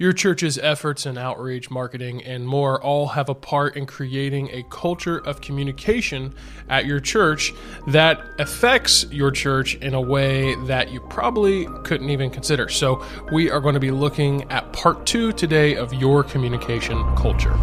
Your 0.00 0.14
church's 0.14 0.56
efforts 0.56 1.04
in 1.04 1.18
outreach, 1.18 1.70
marketing, 1.70 2.24
and 2.24 2.48
more 2.48 2.82
all 2.82 3.08
have 3.08 3.28
a 3.28 3.34
part 3.34 3.76
in 3.76 3.84
creating 3.84 4.48
a 4.50 4.62
culture 4.70 5.18
of 5.18 5.42
communication 5.42 6.32
at 6.70 6.86
your 6.86 7.00
church 7.00 7.52
that 7.88 8.18
affects 8.38 9.04
your 9.10 9.30
church 9.30 9.74
in 9.74 9.92
a 9.92 10.00
way 10.00 10.54
that 10.64 10.90
you 10.90 11.00
probably 11.10 11.66
couldn't 11.84 12.08
even 12.08 12.30
consider. 12.30 12.70
So, 12.70 13.04
we 13.30 13.50
are 13.50 13.60
going 13.60 13.74
to 13.74 13.80
be 13.80 13.90
looking 13.90 14.50
at 14.50 14.72
part 14.72 15.04
two 15.04 15.32
today 15.32 15.76
of 15.76 15.92
your 15.92 16.24
communication 16.24 16.96
culture. 17.14 17.54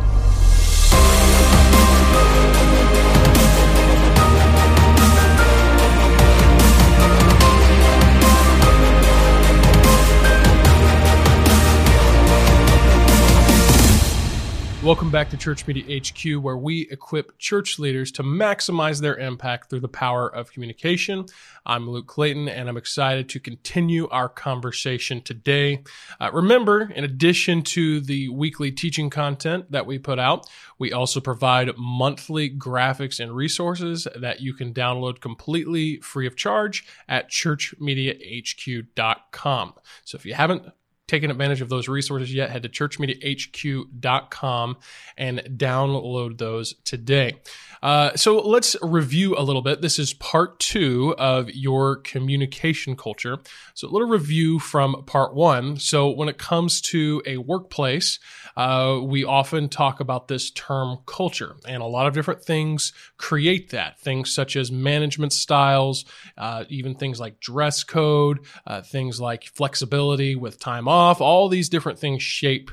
Welcome 14.88 15.12
back 15.12 15.30
to 15.32 15.38
Church 15.38 15.68
Media 15.68 16.00
HQ, 16.00 16.42
where 16.42 16.56
we 16.56 16.88
equip 16.90 17.38
church 17.38 17.78
leaders 17.78 18.10
to 18.14 18.24
maximize 18.24 19.02
their 19.02 19.18
impact 19.18 19.70
through 19.70 19.82
the 19.82 19.90
power 19.90 20.34
of 20.34 20.54
communication. 20.54 21.26
I'm 21.66 21.90
Luke 21.90 22.08
Clayton, 22.08 22.48
and 22.48 22.70
I'm 22.70 22.78
excited 22.78 23.28
to 23.28 23.42
continue 23.42 24.08
our 24.08 24.30
conversation 24.30 25.20
today. 25.20 25.84
Uh, 26.22 26.30
remember, 26.32 26.90
in 26.96 27.04
addition 27.04 27.64
to 27.64 28.00
the 28.00 28.30
weekly 28.30 28.72
teaching 28.72 29.10
content 29.10 29.70
that 29.74 29.86
we 29.86 30.00
put 30.00 30.20
out, 30.20 30.48
we 30.80 30.94
also 30.94 31.20
provide 31.20 31.78
monthly 31.78 32.50
graphics 32.50 33.20
and 33.20 33.36
resources 33.36 34.08
that 34.16 34.40
you 34.40 34.54
can 34.54 34.74
download 34.74 35.20
completely 35.20 36.00
free 36.00 36.28
of 36.28 36.38
charge 36.38 36.88
at 37.10 37.30
churchmediahq.com. 37.30 39.74
So 40.06 40.16
if 40.16 40.26
you 40.26 40.34
haven't 40.34 40.72
taken 41.08 41.32
advantage 41.32 41.62
of 41.62 41.70
those 41.70 41.88
resources 41.88 42.34
yet, 42.34 42.50
head 42.50 42.64
to 42.64 42.70
churchmediahq.com 42.70 44.78
and 45.18 45.40
download 45.40 46.38
those 46.38 46.74
today. 46.84 47.38
Uh, 47.82 48.16
so 48.16 48.40
let's 48.40 48.76
review 48.82 49.36
a 49.38 49.42
little 49.42 49.62
bit. 49.62 49.82
This 49.82 50.00
is 50.00 50.14
part 50.14 50.60
two 50.60 51.16
of 51.18 51.50
your 51.52 51.98
communication 51.98 52.96
culture. 52.96 53.40
So 53.74 53.88
a 53.88 53.92
little 53.92 54.08
review 54.08 54.60
from 54.60 55.04
part 55.06 55.34
one. 55.34 55.78
So 55.78 56.10
when 56.10 56.30
it 56.30 56.38
comes 56.38 56.82
to 56.82 57.22
a 57.26 57.38
workplace, 57.38 58.20
uh, 58.56 59.00
we 59.04 59.24
often 59.24 59.70
talk 59.70 60.00
about 60.00 60.28
this 60.28 60.50
term 60.52 60.98
culture, 61.06 61.56
and 61.68 61.84
a 61.84 61.86
lot 61.86 62.08
of 62.08 62.14
different 62.14 62.44
things 62.44 62.94
create 63.18 63.70
that. 63.70 64.00
Things 64.00 64.34
such 64.34 64.56
as 64.56 64.72
management 64.72 65.34
styles, 65.34 66.06
uh, 66.38 66.66
even 66.70 66.96
things 66.96 67.20
like 67.20 67.40
dress 67.40 67.84
code, 67.84 68.40
uh, 68.66 68.82
things 68.82 69.22
like 69.22 69.44
flexibility 69.54 70.36
with 70.36 70.60
time 70.60 70.88
off. 70.88 71.22
All 71.22 71.50
these 71.50 71.70
different 71.70 72.00
things 72.00 72.24
shape 72.24 72.72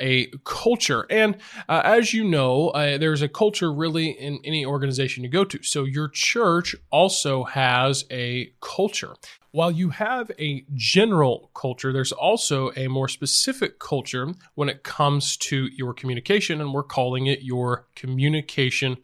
a 0.00 0.26
culture. 0.44 1.06
And 1.10 1.36
uh, 1.68 1.82
as 1.84 2.12
you 2.12 2.24
know, 2.24 2.68
uh, 2.70 2.98
there's 2.98 3.22
a 3.22 3.28
culture 3.28 3.72
really 3.72 4.10
in 4.10 4.40
any 4.44 4.64
organization 4.66 5.22
you 5.24 5.30
go 5.30 5.44
to. 5.44 5.62
So 5.62 5.84
your 5.84 6.08
church 6.08 6.74
also 6.90 7.44
has 7.44 8.04
a 8.10 8.52
culture. 8.60 9.14
While 9.52 9.72
you 9.72 9.90
have 9.90 10.30
a 10.38 10.64
general 10.74 11.50
culture, 11.54 11.92
there's 11.92 12.12
also 12.12 12.70
a 12.76 12.86
more 12.86 13.08
specific 13.08 13.80
culture 13.80 14.32
when 14.54 14.68
it 14.68 14.84
comes 14.84 15.36
to 15.38 15.68
your 15.74 15.92
communication, 15.92 16.60
and 16.60 16.72
we're 16.72 16.84
calling 16.84 17.26
it 17.26 17.42
your 17.42 17.86
communication 17.96 18.98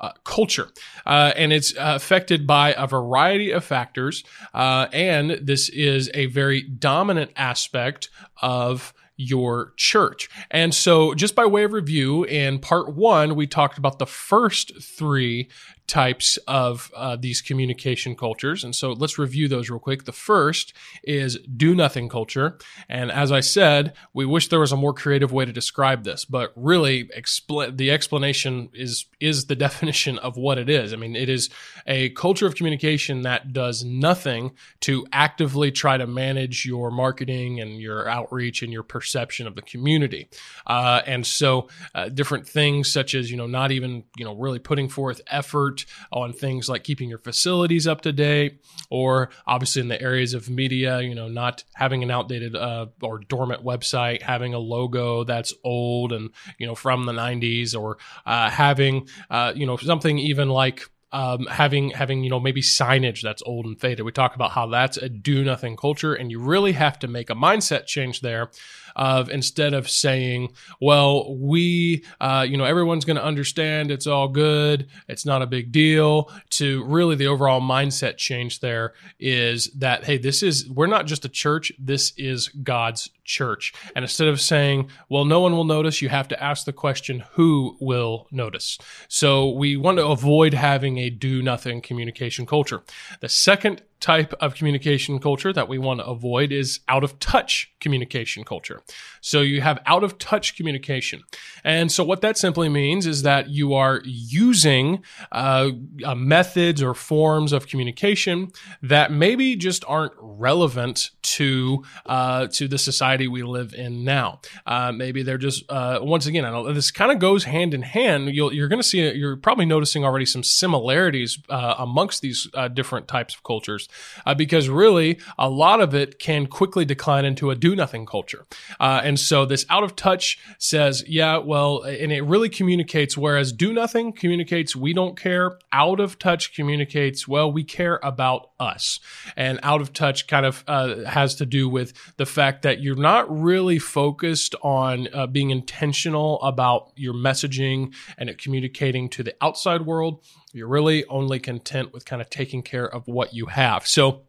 uh, 0.00 0.12
culture. 0.24 0.68
Uh, 1.04 1.32
and 1.36 1.52
it's 1.52 1.76
uh, 1.76 1.92
affected 1.94 2.46
by 2.46 2.74
a 2.76 2.86
variety 2.86 3.50
of 3.50 3.62
factors. 3.62 4.24
Uh, 4.54 4.86
and 4.92 5.32
this 5.42 5.68
is 5.68 6.10
a 6.14 6.26
very 6.26 6.62
dominant 6.62 7.30
aspect 7.36 8.08
of 8.40 8.94
your 9.20 9.74
church. 9.76 10.30
And 10.50 10.74
so, 10.74 11.14
just 11.14 11.34
by 11.34 11.44
way 11.44 11.64
of 11.64 11.72
review, 11.72 12.24
in 12.24 12.58
part 12.58 12.94
one, 12.94 13.36
we 13.36 13.46
talked 13.46 13.76
about 13.76 13.98
the 13.98 14.06
first 14.06 14.82
three 14.82 15.48
types 15.90 16.36
of 16.46 16.92
uh, 16.94 17.16
these 17.16 17.42
communication 17.42 18.14
cultures. 18.14 18.62
And 18.62 18.76
so 18.76 18.92
let's 18.92 19.18
review 19.18 19.48
those 19.48 19.68
real 19.68 19.80
quick. 19.80 20.04
The 20.04 20.12
first 20.12 20.72
is 21.02 21.36
do 21.56 21.74
nothing 21.74 22.08
culture. 22.08 22.58
And 22.88 23.10
as 23.10 23.32
I 23.32 23.40
said, 23.40 23.94
we 24.14 24.24
wish 24.24 24.48
there 24.48 24.60
was 24.60 24.70
a 24.70 24.76
more 24.76 24.94
creative 24.94 25.32
way 25.32 25.46
to 25.46 25.52
describe 25.52 26.04
this, 26.04 26.24
but 26.24 26.52
really 26.54 27.06
expl- 27.06 27.76
the 27.76 27.90
explanation 27.90 28.68
is, 28.72 29.06
is 29.18 29.46
the 29.46 29.56
definition 29.66 30.16
of 30.18 30.36
what 30.36 30.58
it 30.58 30.70
is. 30.70 30.92
I 30.92 30.96
mean, 30.96 31.16
it 31.16 31.28
is 31.28 31.50
a 31.88 32.10
culture 32.10 32.46
of 32.46 32.54
communication 32.54 33.22
that 33.22 33.52
does 33.52 33.82
nothing 33.82 34.52
to 34.82 35.04
actively 35.12 35.72
try 35.72 35.96
to 35.96 36.06
manage 36.06 36.64
your 36.64 36.92
marketing 36.92 37.60
and 37.60 37.80
your 37.80 38.08
outreach 38.08 38.62
and 38.62 38.72
your 38.72 38.84
perception 38.84 39.48
of 39.48 39.56
the 39.56 39.62
community. 39.62 40.28
Uh, 40.68 41.02
and 41.04 41.26
so 41.26 41.66
uh, 41.96 42.08
different 42.08 42.48
things 42.48 42.92
such 42.92 43.16
as, 43.16 43.28
you 43.28 43.36
know, 43.36 43.48
not 43.48 43.72
even, 43.72 44.04
you 44.16 44.24
know, 44.24 44.36
really 44.36 44.60
putting 44.60 44.88
forth 44.88 45.20
effort 45.26 45.79
on 46.12 46.32
things 46.32 46.68
like 46.68 46.84
keeping 46.84 47.08
your 47.08 47.18
facilities 47.18 47.86
up 47.86 48.00
to 48.02 48.12
date, 48.12 48.60
or 48.90 49.30
obviously 49.46 49.82
in 49.82 49.88
the 49.88 50.00
areas 50.00 50.34
of 50.34 50.48
media, 50.50 51.00
you 51.00 51.14
know, 51.14 51.28
not 51.28 51.64
having 51.74 52.02
an 52.02 52.10
outdated 52.10 52.56
uh, 52.56 52.86
or 53.02 53.18
dormant 53.18 53.64
website, 53.64 54.22
having 54.22 54.54
a 54.54 54.58
logo 54.58 55.24
that's 55.24 55.52
old 55.64 56.12
and, 56.12 56.30
you 56.58 56.66
know, 56.66 56.74
from 56.74 57.06
the 57.06 57.12
90s, 57.12 57.78
or 57.78 57.98
uh, 58.26 58.50
having, 58.50 59.08
uh, 59.30 59.52
you 59.54 59.66
know, 59.66 59.76
something 59.76 60.18
even 60.18 60.48
like 60.48 60.88
um, 61.12 61.46
having 61.46 61.90
having 61.90 62.22
you 62.22 62.30
know 62.30 62.38
maybe 62.38 62.62
signage 62.62 63.20
that's 63.20 63.42
old 63.44 63.66
and 63.66 63.80
faded. 63.80 64.04
We 64.04 64.12
talk 64.12 64.34
about 64.34 64.52
how 64.52 64.66
that's 64.68 64.96
a 64.96 65.08
do 65.08 65.44
nothing 65.44 65.76
culture, 65.76 66.14
and 66.14 66.30
you 66.30 66.40
really 66.40 66.72
have 66.72 66.98
to 67.00 67.08
make 67.08 67.30
a 67.30 67.34
mindset 67.34 67.86
change 67.86 68.20
there 68.20 68.50
of 69.00 69.30
instead 69.30 69.72
of 69.72 69.88
saying, 69.88 70.52
well, 70.78 71.34
we, 71.34 72.04
uh, 72.20 72.44
you 72.46 72.58
know, 72.58 72.64
everyone's 72.64 73.06
going 73.06 73.16
to 73.16 73.24
understand 73.24 73.90
it's 73.90 74.06
all 74.06 74.28
good, 74.28 74.88
it's 75.08 75.24
not 75.24 75.40
a 75.40 75.46
big 75.46 75.72
deal, 75.72 76.30
to 76.50 76.84
really 76.84 77.16
the 77.16 77.26
overall 77.26 77.62
mindset 77.62 78.18
change 78.18 78.60
there 78.60 78.92
is 79.18 79.70
that, 79.72 80.04
hey, 80.04 80.18
this 80.18 80.42
is, 80.42 80.68
we're 80.68 80.86
not 80.86 81.06
just 81.06 81.24
a 81.24 81.30
church, 81.30 81.72
this 81.78 82.12
is 82.18 82.48
God's 82.48 83.08
church. 83.24 83.72
And 83.96 84.04
instead 84.04 84.28
of 84.28 84.38
saying, 84.38 84.90
well, 85.08 85.24
no 85.24 85.40
one 85.40 85.52
will 85.52 85.64
notice, 85.64 86.02
you 86.02 86.10
have 86.10 86.28
to 86.28 86.42
ask 86.42 86.66
the 86.66 86.72
question, 86.72 87.24
who 87.32 87.78
will 87.80 88.28
notice? 88.30 88.76
So 89.08 89.48
we 89.48 89.78
want 89.78 89.96
to 89.96 90.06
avoid 90.06 90.52
having 90.52 90.98
a 90.98 91.08
do 91.08 91.42
nothing 91.42 91.80
communication 91.80 92.44
culture. 92.44 92.82
The 93.20 93.30
second 93.30 93.82
type 94.00 94.32
of 94.40 94.54
communication 94.54 95.18
culture 95.18 95.52
that 95.52 95.68
we 95.68 95.78
want 95.78 96.00
to 96.00 96.06
avoid 96.06 96.52
is 96.52 96.80
out 96.88 97.04
of 97.04 97.18
touch 97.18 97.72
communication 97.80 98.44
culture. 98.44 98.82
So 99.20 99.42
you 99.42 99.60
have 99.60 99.78
out 99.84 100.02
of 100.02 100.18
touch 100.18 100.56
communication. 100.56 101.22
And 101.64 101.92
so 101.92 102.02
what 102.02 102.22
that 102.22 102.38
simply 102.38 102.68
means 102.68 103.06
is 103.06 103.22
that 103.22 103.50
you 103.50 103.74
are 103.74 104.00
using 104.04 105.02
uh, 105.32 105.70
uh, 106.04 106.14
methods 106.14 106.82
or 106.82 106.94
forms 106.94 107.52
of 107.52 107.66
communication 107.66 108.50
that 108.82 109.12
maybe 109.12 109.54
just 109.54 109.84
aren't 109.86 110.12
relevant 110.18 111.10
to 111.22 111.84
uh, 112.06 112.46
to 112.48 112.66
the 112.66 112.78
society 112.78 113.28
we 113.28 113.42
live 113.42 113.74
in 113.74 114.02
now. 114.02 114.40
Uh, 114.66 114.92
maybe 114.92 115.22
they're 115.22 115.38
just 115.38 115.70
uh, 115.70 115.98
once 116.02 116.26
again, 116.26 116.44
I 116.46 116.50
know 116.50 116.72
this 116.72 116.90
kind 116.90 117.12
of 117.12 117.18
goes 117.18 117.44
hand 117.44 117.74
in 117.74 117.82
hand. 117.82 118.34
you 118.34 118.46
are 118.46 118.68
going 118.68 118.80
to 118.80 118.86
see 118.86 119.10
you're 119.12 119.36
probably 119.36 119.66
noticing 119.66 120.04
already 120.04 120.26
some 120.26 120.42
similarities 120.42 121.38
uh, 121.50 121.74
amongst 121.78 122.22
these 122.22 122.48
different 122.72 123.08
types 123.08 123.34
of 123.34 123.42
cultures 123.42 123.89
because 124.36 124.68
really 124.68 125.18
a 125.38 125.48
lot 125.48 125.80
of 125.80 125.94
it 125.94 126.18
can 126.18 126.46
quickly 126.46 126.84
decline 126.84 127.24
into 127.24 127.50
a 127.50 127.54
do 127.54 127.74
nothing 127.74 128.06
culture. 128.06 128.46
and 128.78 129.18
so 129.18 129.44
this 129.44 129.66
out 129.68 129.84
of 129.84 129.96
touch 129.96 130.38
says, 130.58 131.04
yeah, 131.06 131.38
well, 131.38 131.82
and 131.82 132.12
it 132.12 132.22
really 132.22 132.48
communicates, 132.48 133.16
whereas 133.16 133.52
do 133.52 133.72
nothing 133.72 134.12
communicates, 134.12 134.74
we 134.76 134.92
don't 134.92 135.18
care. 135.18 135.58
Out 135.72 136.00
of 136.00 136.18
touch 136.18 136.54
communicates, 136.54 137.26
well, 137.26 137.50
we 137.50 137.64
care 137.64 138.00
about 138.02 138.50
us. 138.58 139.00
And 139.36 139.58
out 139.62 139.80
of 139.80 139.92
touch 139.92 140.26
kind 140.26 140.46
of 140.46 140.64
uh, 140.66 141.04
has 141.04 141.34
to 141.36 141.46
do 141.46 141.68
with 141.68 141.92
the 142.16 142.26
fact 142.26 142.62
that 142.62 142.80
you're 142.80 142.96
not 142.96 143.30
really 143.30 143.78
focused 143.78 144.54
on 144.62 145.08
uh, 145.12 145.26
being 145.26 145.50
intentional 145.50 146.40
about 146.42 146.92
your 146.96 147.14
messaging 147.14 147.94
and 148.18 148.36
communicating 148.38 149.08
to 149.10 149.22
the 149.22 149.34
outside 149.40 149.82
world. 149.82 150.22
You're 150.52 150.68
really 150.68 151.04
only 151.06 151.38
content 151.38 151.92
with 151.92 152.04
kind 152.04 152.20
of 152.20 152.30
taking 152.30 152.62
care 152.62 152.86
of 152.86 153.06
what 153.06 153.34
you 153.34 153.46
have. 153.46 153.86
So, 153.86 154.22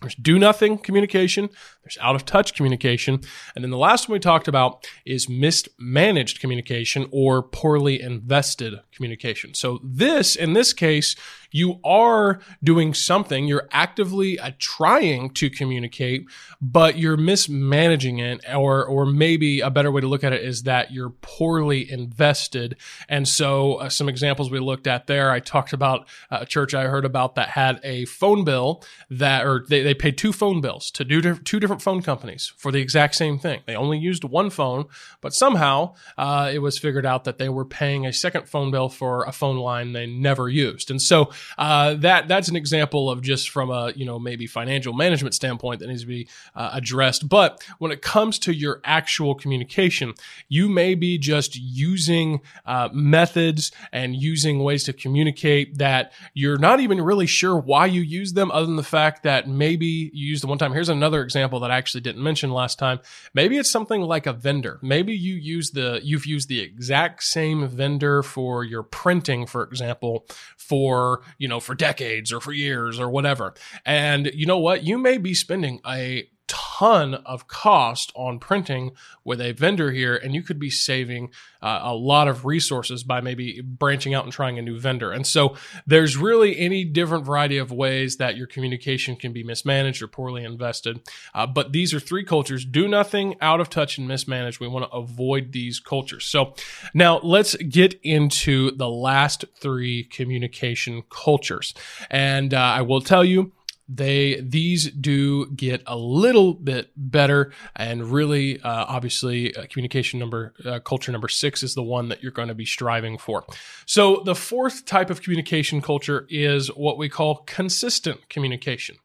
there's 0.00 0.14
do 0.14 0.38
nothing 0.38 0.78
communication, 0.78 1.50
there's 1.82 1.98
out 2.00 2.14
of 2.14 2.24
touch 2.24 2.54
communication, 2.54 3.20
and 3.54 3.64
then 3.64 3.70
the 3.70 3.78
last 3.78 4.08
one 4.08 4.14
we 4.14 4.20
talked 4.20 4.46
about 4.46 4.86
is 5.04 5.28
mismanaged 5.28 6.40
communication 6.40 7.08
or 7.10 7.42
poorly 7.42 8.00
invested 8.00 8.74
communication. 8.92 9.54
So 9.54 9.80
this, 9.82 10.36
in 10.36 10.52
this 10.52 10.72
case, 10.72 11.16
you 11.50 11.80
are 11.84 12.40
doing 12.62 12.94
something. 12.94 13.46
You're 13.46 13.68
actively 13.72 14.38
uh, 14.38 14.52
trying 14.58 15.30
to 15.34 15.50
communicate, 15.50 16.26
but 16.60 16.98
you're 16.98 17.16
mismanaging 17.16 18.18
it, 18.18 18.44
or 18.54 18.84
or 18.84 19.06
maybe 19.06 19.60
a 19.60 19.70
better 19.70 19.90
way 19.90 20.00
to 20.00 20.06
look 20.06 20.24
at 20.24 20.32
it 20.32 20.42
is 20.42 20.64
that 20.64 20.92
you're 20.92 21.10
poorly 21.10 21.90
invested. 21.90 22.76
And 23.08 23.26
so, 23.26 23.74
uh, 23.74 23.88
some 23.88 24.08
examples 24.08 24.50
we 24.50 24.58
looked 24.58 24.86
at 24.86 25.06
there. 25.06 25.30
I 25.30 25.40
talked 25.40 25.72
about 25.72 26.08
a 26.30 26.46
church 26.46 26.74
I 26.74 26.84
heard 26.84 27.04
about 27.04 27.34
that 27.36 27.50
had 27.50 27.80
a 27.82 28.04
phone 28.04 28.44
bill 28.44 28.84
that, 29.10 29.46
or 29.46 29.64
they, 29.68 29.82
they 29.82 29.94
paid 29.94 30.18
two 30.18 30.32
phone 30.32 30.60
bills 30.60 30.90
to 30.92 31.04
do 31.04 31.20
two 31.20 31.60
different 31.60 31.82
phone 31.82 32.02
companies 32.02 32.52
for 32.56 32.72
the 32.72 32.80
exact 32.80 33.14
same 33.14 33.38
thing. 33.38 33.60
They 33.66 33.76
only 33.76 33.98
used 33.98 34.24
one 34.24 34.50
phone, 34.50 34.86
but 35.20 35.34
somehow 35.34 35.94
uh, 36.16 36.50
it 36.52 36.58
was 36.60 36.78
figured 36.78 37.06
out 37.06 37.24
that 37.24 37.38
they 37.38 37.48
were 37.48 37.64
paying 37.64 38.06
a 38.06 38.12
second 38.12 38.48
phone 38.48 38.70
bill 38.70 38.88
for 38.88 39.24
a 39.24 39.32
phone 39.32 39.56
line 39.56 39.92
they 39.92 40.06
never 40.06 40.48
used. 40.48 40.90
And 40.90 41.00
so 41.00 41.30
uh, 41.56 41.94
that 41.94 42.28
that's 42.28 42.48
an 42.48 42.56
example 42.56 43.10
of 43.10 43.22
just 43.22 43.50
from 43.50 43.70
a 43.70 43.92
you 43.94 44.04
know 44.04 44.18
maybe 44.18 44.46
financial 44.46 44.92
management 44.92 45.34
standpoint 45.34 45.80
that 45.80 45.88
needs 45.88 46.02
to 46.02 46.06
be 46.06 46.28
uh, 46.54 46.70
addressed. 46.72 47.28
But 47.28 47.62
when 47.78 47.92
it 47.92 48.02
comes 48.02 48.38
to 48.40 48.52
your 48.52 48.80
actual 48.84 49.34
communication, 49.34 50.14
you 50.48 50.68
may 50.68 50.94
be 50.94 51.18
just 51.18 51.56
using 51.56 52.40
uh, 52.66 52.88
methods 52.92 53.72
and 53.92 54.16
using 54.16 54.60
ways 54.60 54.84
to 54.84 54.92
communicate 54.92 55.78
that 55.78 56.12
you're 56.34 56.58
not 56.58 56.80
even 56.80 57.00
really 57.00 57.26
sure 57.26 57.56
why 57.56 57.86
you 57.86 58.00
use 58.00 58.32
them, 58.32 58.50
other 58.50 58.66
than 58.66 58.76
the 58.76 58.82
fact 58.82 59.22
that 59.22 59.48
maybe 59.48 60.10
you 60.12 60.28
used 60.28 60.42
the 60.42 60.46
one 60.46 60.58
time. 60.58 60.72
Here's 60.72 60.88
another 60.88 61.22
example 61.22 61.60
that 61.60 61.70
I 61.70 61.76
actually 61.76 62.00
didn't 62.02 62.22
mention 62.22 62.50
last 62.50 62.78
time. 62.78 63.00
Maybe 63.34 63.56
it's 63.56 63.70
something 63.70 64.00
like 64.00 64.26
a 64.26 64.32
vendor. 64.32 64.78
Maybe 64.82 65.14
you 65.14 65.34
use 65.34 65.70
the 65.70 66.00
you've 66.02 66.26
used 66.26 66.48
the 66.48 66.60
exact 66.60 67.22
same 67.22 67.66
vendor 67.66 68.22
for 68.22 68.64
your 68.64 68.82
printing, 68.82 69.46
for 69.46 69.62
example, 69.62 70.26
for 70.56 71.22
you 71.36 71.48
know 71.48 71.60
for 71.60 71.74
decades 71.74 72.32
or 72.32 72.40
for 72.40 72.52
years 72.52 72.98
or 72.98 73.08
whatever. 73.08 73.54
And 73.84 74.30
you 74.34 74.46
know 74.46 74.58
what? 74.58 74.84
You 74.84 74.98
may 74.98 75.18
be 75.18 75.34
spending 75.34 75.80
a 75.86 76.28
ton 76.48 77.14
of 77.14 77.46
cost 77.46 78.12
on 78.16 78.38
printing 78.38 78.92
with 79.24 79.40
a 79.40 79.52
vendor 79.52 79.92
here, 79.92 80.16
and 80.16 80.34
you 80.34 80.42
could 80.42 80.58
be 80.58 80.70
saving 80.70 81.30
uh, 81.62 81.80
a 81.82 81.94
lot 81.94 82.28
of 82.28 82.44
resources 82.44 83.04
by 83.04 83.20
maybe 83.20 83.60
branching 83.60 84.14
out 84.14 84.24
and 84.24 84.32
trying 84.32 84.58
a 84.58 84.62
new 84.62 84.78
vendor. 84.78 85.12
And 85.12 85.26
so 85.26 85.56
there's 85.86 86.16
really 86.16 86.58
any 86.58 86.84
different 86.84 87.26
variety 87.26 87.58
of 87.58 87.70
ways 87.70 88.16
that 88.16 88.36
your 88.36 88.46
communication 88.46 89.16
can 89.16 89.32
be 89.32 89.44
mismanaged 89.44 90.02
or 90.02 90.08
poorly 90.08 90.44
invested. 90.44 91.00
Uh, 91.34 91.46
but 91.46 91.72
these 91.72 91.92
are 91.92 92.00
three 92.00 92.24
cultures 92.24 92.64
do 92.64 92.88
nothing, 92.88 93.36
out 93.40 93.60
of 93.60 93.70
touch, 93.70 93.98
and 93.98 94.08
mismanaged. 94.08 94.60
We 94.60 94.68
want 94.68 94.90
to 94.90 94.96
avoid 94.96 95.52
these 95.52 95.80
cultures. 95.80 96.24
So 96.24 96.54
now 96.94 97.18
let's 97.20 97.54
get 97.56 97.98
into 98.02 98.70
the 98.72 98.88
last 98.88 99.44
three 99.60 100.04
communication 100.04 101.02
cultures. 101.10 101.74
And 102.10 102.54
uh, 102.54 102.58
I 102.58 102.82
will 102.82 103.00
tell 103.00 103.24
you, 103.24 103.52
they 103.88 104.40
these 104.40 104.90
do 104.90 105.50
get 105.52 105.82
a 105.86 105.96
little 105.96 106.52
bit 106.52 106.90
better. 106.96 107.52
And 107.74 108.10
really 108.12 108.60
uh, 108.60 108.84
obviously 108.86 109.54
uh, 109.54 109.66
communication 109.66 110.18
number 110.18 110.52
uh, 110.64 110.80
culture 110.80 111.10
number 111.10 111.28
six 111.28 111.62
is 111.62 111.74
the 111.74 111.82
one 111.82 112.08
that 112.08 112.22
you're 112.22 112.32
going 112.32 112.48
to 112.48 112.54
be 112.54 112.66
striving 112.66 113.16
for. 113.16 113.44
So 113.86 114.22
the 114.24 114.34
fourth 114.34 114.84
type 114.84 115.10
of 115.10 115.22
communication 115.22 115.80
culture 115.80 116.26
is 116.28 116.68
what 116.68 116.98
we 116.98 117.08
call 117.08 117.36
consistent 117.46 118.28
communication. 118.28 118.96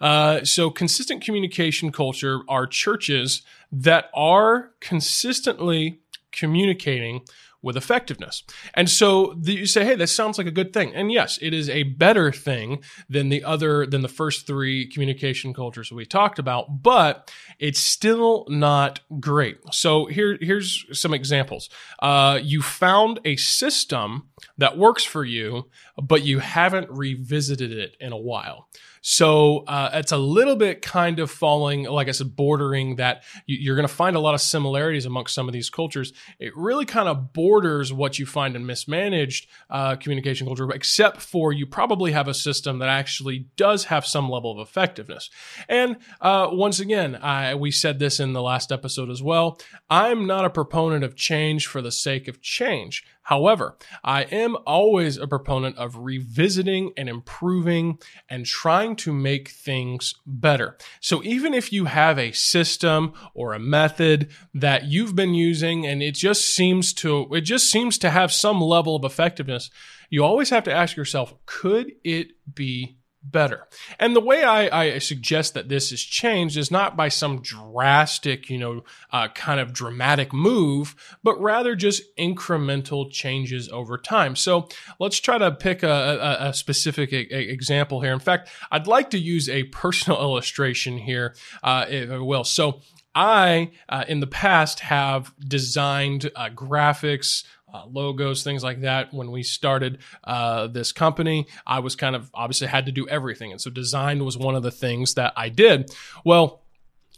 Uh, 0.00 0.44
so 0.44 0.70
consistent 0.70 1.22
communication 1.22 1.92
culture 1.92 2.40
are 2.48 2.66
churches 2.66 3.42
that 3.70 4.10
are 4.14 4.72
consistently 4.80 6.00
communicating 6.32 7.22
with 7.64 7.76
effectiveness. 7.76 8.44
And 8.74 8.88
so 8.88 9.34
the, 9.38 9.54
you 9.54 9.66
say, 9.66 9.84
hey, 9.84 9.94
this 9.94 10.14
sounds 10.14 10.36
like 10.36 10.46
a 10.46 10.52
good 10.52 10.72
thing. 10.72 10.94
And 10.94 11.10
yes, 11.10 11.38
it 11.40 11.54
is 11.54 11.68
a 11.70 11.84
better 11.84 12.30
thing 12.30 12.82
than 13.08 13.30
the 13.30 13.42
other, 13.42 13.86
than 13.86 14.02
the 14.02 14.08
first 14.08 14.46
three 14.46 14.86
communication 14.86 15.54
cultures 15.54 15.90
we 15.90 16.04
talked 16.04 16.38
about, 16.38 16.82
but 16.82 17.32
it's 17.58 17.80
still 17.80 18.44
not 18.48 19.00
great. 19.18 19.58
So 19.72 20.06
here, 20.06 20.36
here's 20.40 20.84
some 20.92 21.14
examples. 21.14 21.70
Uh, 22.00 22.38
you 22.42 22.60
found 22.60 23.18
a 23.24 23.36
system 23.36 24.28
that 24.58 24.76
works 24.76 25.04
for 25.04 25.24
you, 25.24 25.70
but 26.00 26.22
you 26.22 26.40
haven't 26.40 26.90
revisited 26.90 27.72
it 27.72 27.96
in 27.98 28.12
a 28.12 28.18
while. 28.18 28.68
So 29.06 29.64
uh, 29.66 29.90
it's 29.92 30.12
a 30.12 30.16
little 30.16 30.56
bit 30.56 30.80
kind 30.80 31.18
of 31.18 31.30
falling, 31.30 31.82
like 31.82 32.08
I 32.08 32.12
said, 32.12 32.34
bordering 32.34 32.96
that 32.96 33.22
you're 33.44 33.76
going 33.76 33.86
to 33.86 33.92
find 33.94 34.16
a 34.16 34.18
lot 34.18 34.32
of 34.32 34.40
similarities 34.40 35.04
amongst 35.04 35.34
some 35.34 35.46
of 35.46 35.52
these 35.52 35.68
cultures. 35.68 36.14
It 36.38 36.56
really 36.56 36.86
kind 36.86 37.06
of 37.06 37.34
borders 37.34 37.92
what 37.92 38.18
you 38.18 38.24
find 38.24 38.56
in 38.56 38.64
mismanaged 38.64 39.46
uh, 39.68 39.96
communication 39.96 40.46
culture, 40.46 40.70
except 40.70 41.20
for 41.20 41.52
you 41.52 41.66
probably 41.66 42.12
have 42.12 42.28
a 42.28 42.34
system 42.34 42.78
that 42.78 42.88
actually 42.88 43.50
does 43.56 43.84
have 43.84 44.06
some 44.06 44.30
level 44.30 44.50
of 44.50 44.66
effectiveness. 44.66 45.28
And 45.68 45.98
uh, 46.22 46.48
once 46.50 46.80
again, 46.80 47.16
I, 47.16 47.56
we 47.56 47.72
said 47.72 47.98
this 47.98 48.18
in 48.18 48.32
the 48.32 48.40
last 48.40 48.72
episode 48.72 49.10
as 49.10 49.22
well. 49.22 49.60
I'm 49.90 50.26
not 50.26 50.46
a 50.46 50.50
proponent 50.50 51.04
of 51.04 51.14
change 51.14 51.66
for 51.66 51.82
the 51.82 51.92
sake 51.92 52.26
of 52.26 52.40
change. 52.40 53.04
However, 53.24 53.76
I 54.04 54.22
am 54.24 54.56
always 54.66 55.16
a 55.16 55.26
proponent 55.26 55.78
of 55.78 55.96
revisiting 55.96 56.92
and 56.96 57.08
improving 57.08 57.98
and 58.28 58.44
trying 58.44 58.96
to 58.96 59.12
make 59.14 59.48
things 59.48 60.14
better. 60.26 60.76
So 61.00 61.22
even 61.24 61.54
if 61.54 61.72
you 61.72 61.86
have 61.86 62.18
a 62.18 62.32
system 62.32 63.14
or 63.32 63.54
a 63.54 63.58
method 63.58 64.30
that 64.52 64.84
you've 64.84 65.16
been 65.16 65.34
using 65.34 65.86
and 65.86 66.02
it 66.02 66.14
just 66.14 66.54
seems 66.54 66.92
to 66.94 67.26
it 67.32 67.42
just 67.42 67.70
seems 67.70 67.96
to 67.98 68.10
have 68.10 68.30
some 68.30 68.60
level 68.60 68.94
of 68.94 69.04
effectiveness, 69.04 69.70
you 70.10 70.22
always 70.22 70.50
have 70.50 70.64
to 70.64 70.72
ask 70.72 70.94
yourself, 70.94 71.34
could 71.46 71.92
it 72.04 72.32
be 72.54 72.98
better. 73.24 73.66
And 73.98 74.14
the 74.14 74.20
way 74.20 74.44
I, 74.44 74.82
I, 74.82 74.98
suggest 74.98 75.54
that 75.54 75.68
this 75.68 75.92
is 75.92 76.02
changed 76.02 76.56
is 76.56 76.70
not 76.70 76.96
by 76.96 77.08
some 77.08 77.40
drastic, 77.40 78.50
you 78.50 78.58
know, 78.58 78.84
uh, 79.12 79.28
kind 79.28 79.60
of 79.60 79.72
dramatic 79.72 80.32
move, 80.32 80.94
but 81.22 81.40
rather 81.40 81.74
just 81.74 82.02
incremental 82.16 83.10
changes 83.10 83.68
over 83.70 83.96
time. 83.96 84.36
So 84.36 84.68
let's 85.00 85.18
try 85.18 85.38
to 85.38 85.50
pick 85.52 85.82
a, 85.82 85.88
a, 85.88 86.48
a 86.48 86.54
specific 86.54 87.12
example 87.12 88.02
here. 88.02 88.12
In 88.12 88.20
fact, 88.20 88.50
I'd 88.70 88.86
like 88.86 89.10
to 89.10 89.18
use 89.18 89.48
a 89.48 89.64
personal 89.64 90.20
illustration 90.22 90.98
here, 90.98 91.34
uh, 91.62 91.86
if 91.88 92.10
I 92.10 92.18
will. 92.18 92.44
So 92.44 92.80
I, 93.14 93.70
uh, 93.88 94.04
in 94.08 94.20
the 94.20 94.26
past, 94.26 94.80
have 94.80 95.32
designed 95.38 96.30
uh, 96.34 96.50
graphics, 96.50 97.44
uh, 97.74 97.82
logos, 97.90 98.44
things 98.44 98.62
like 98.62 98.82
that. 98.82 99.12
When 99.12 99.32
we 99.32 99.42
started 99.42 99.98
uh, 100.22 100.68
this 100.68 100.92
company, 100.92 101.48
I 101.66 101.80
was 101.80 101.96
kind 101.96 102.14
of 102.14 102.30
obviously 102.32 102.68
had 102.68 102.86
to 102.86 102.92
do 102.92 103.08
everything. 103.08 103.50
And 103.50 103.60
so 103.60 103.68
design 103.68 104.24
was 104.24 104.38
one 104.38 104.54
of 104.54 104.62
the 104.62 104.70
things 104.70 105.14
that 105.14 105.32
I 105.36 105.48
did. 105.48 105.90
Well, 106.24 106.62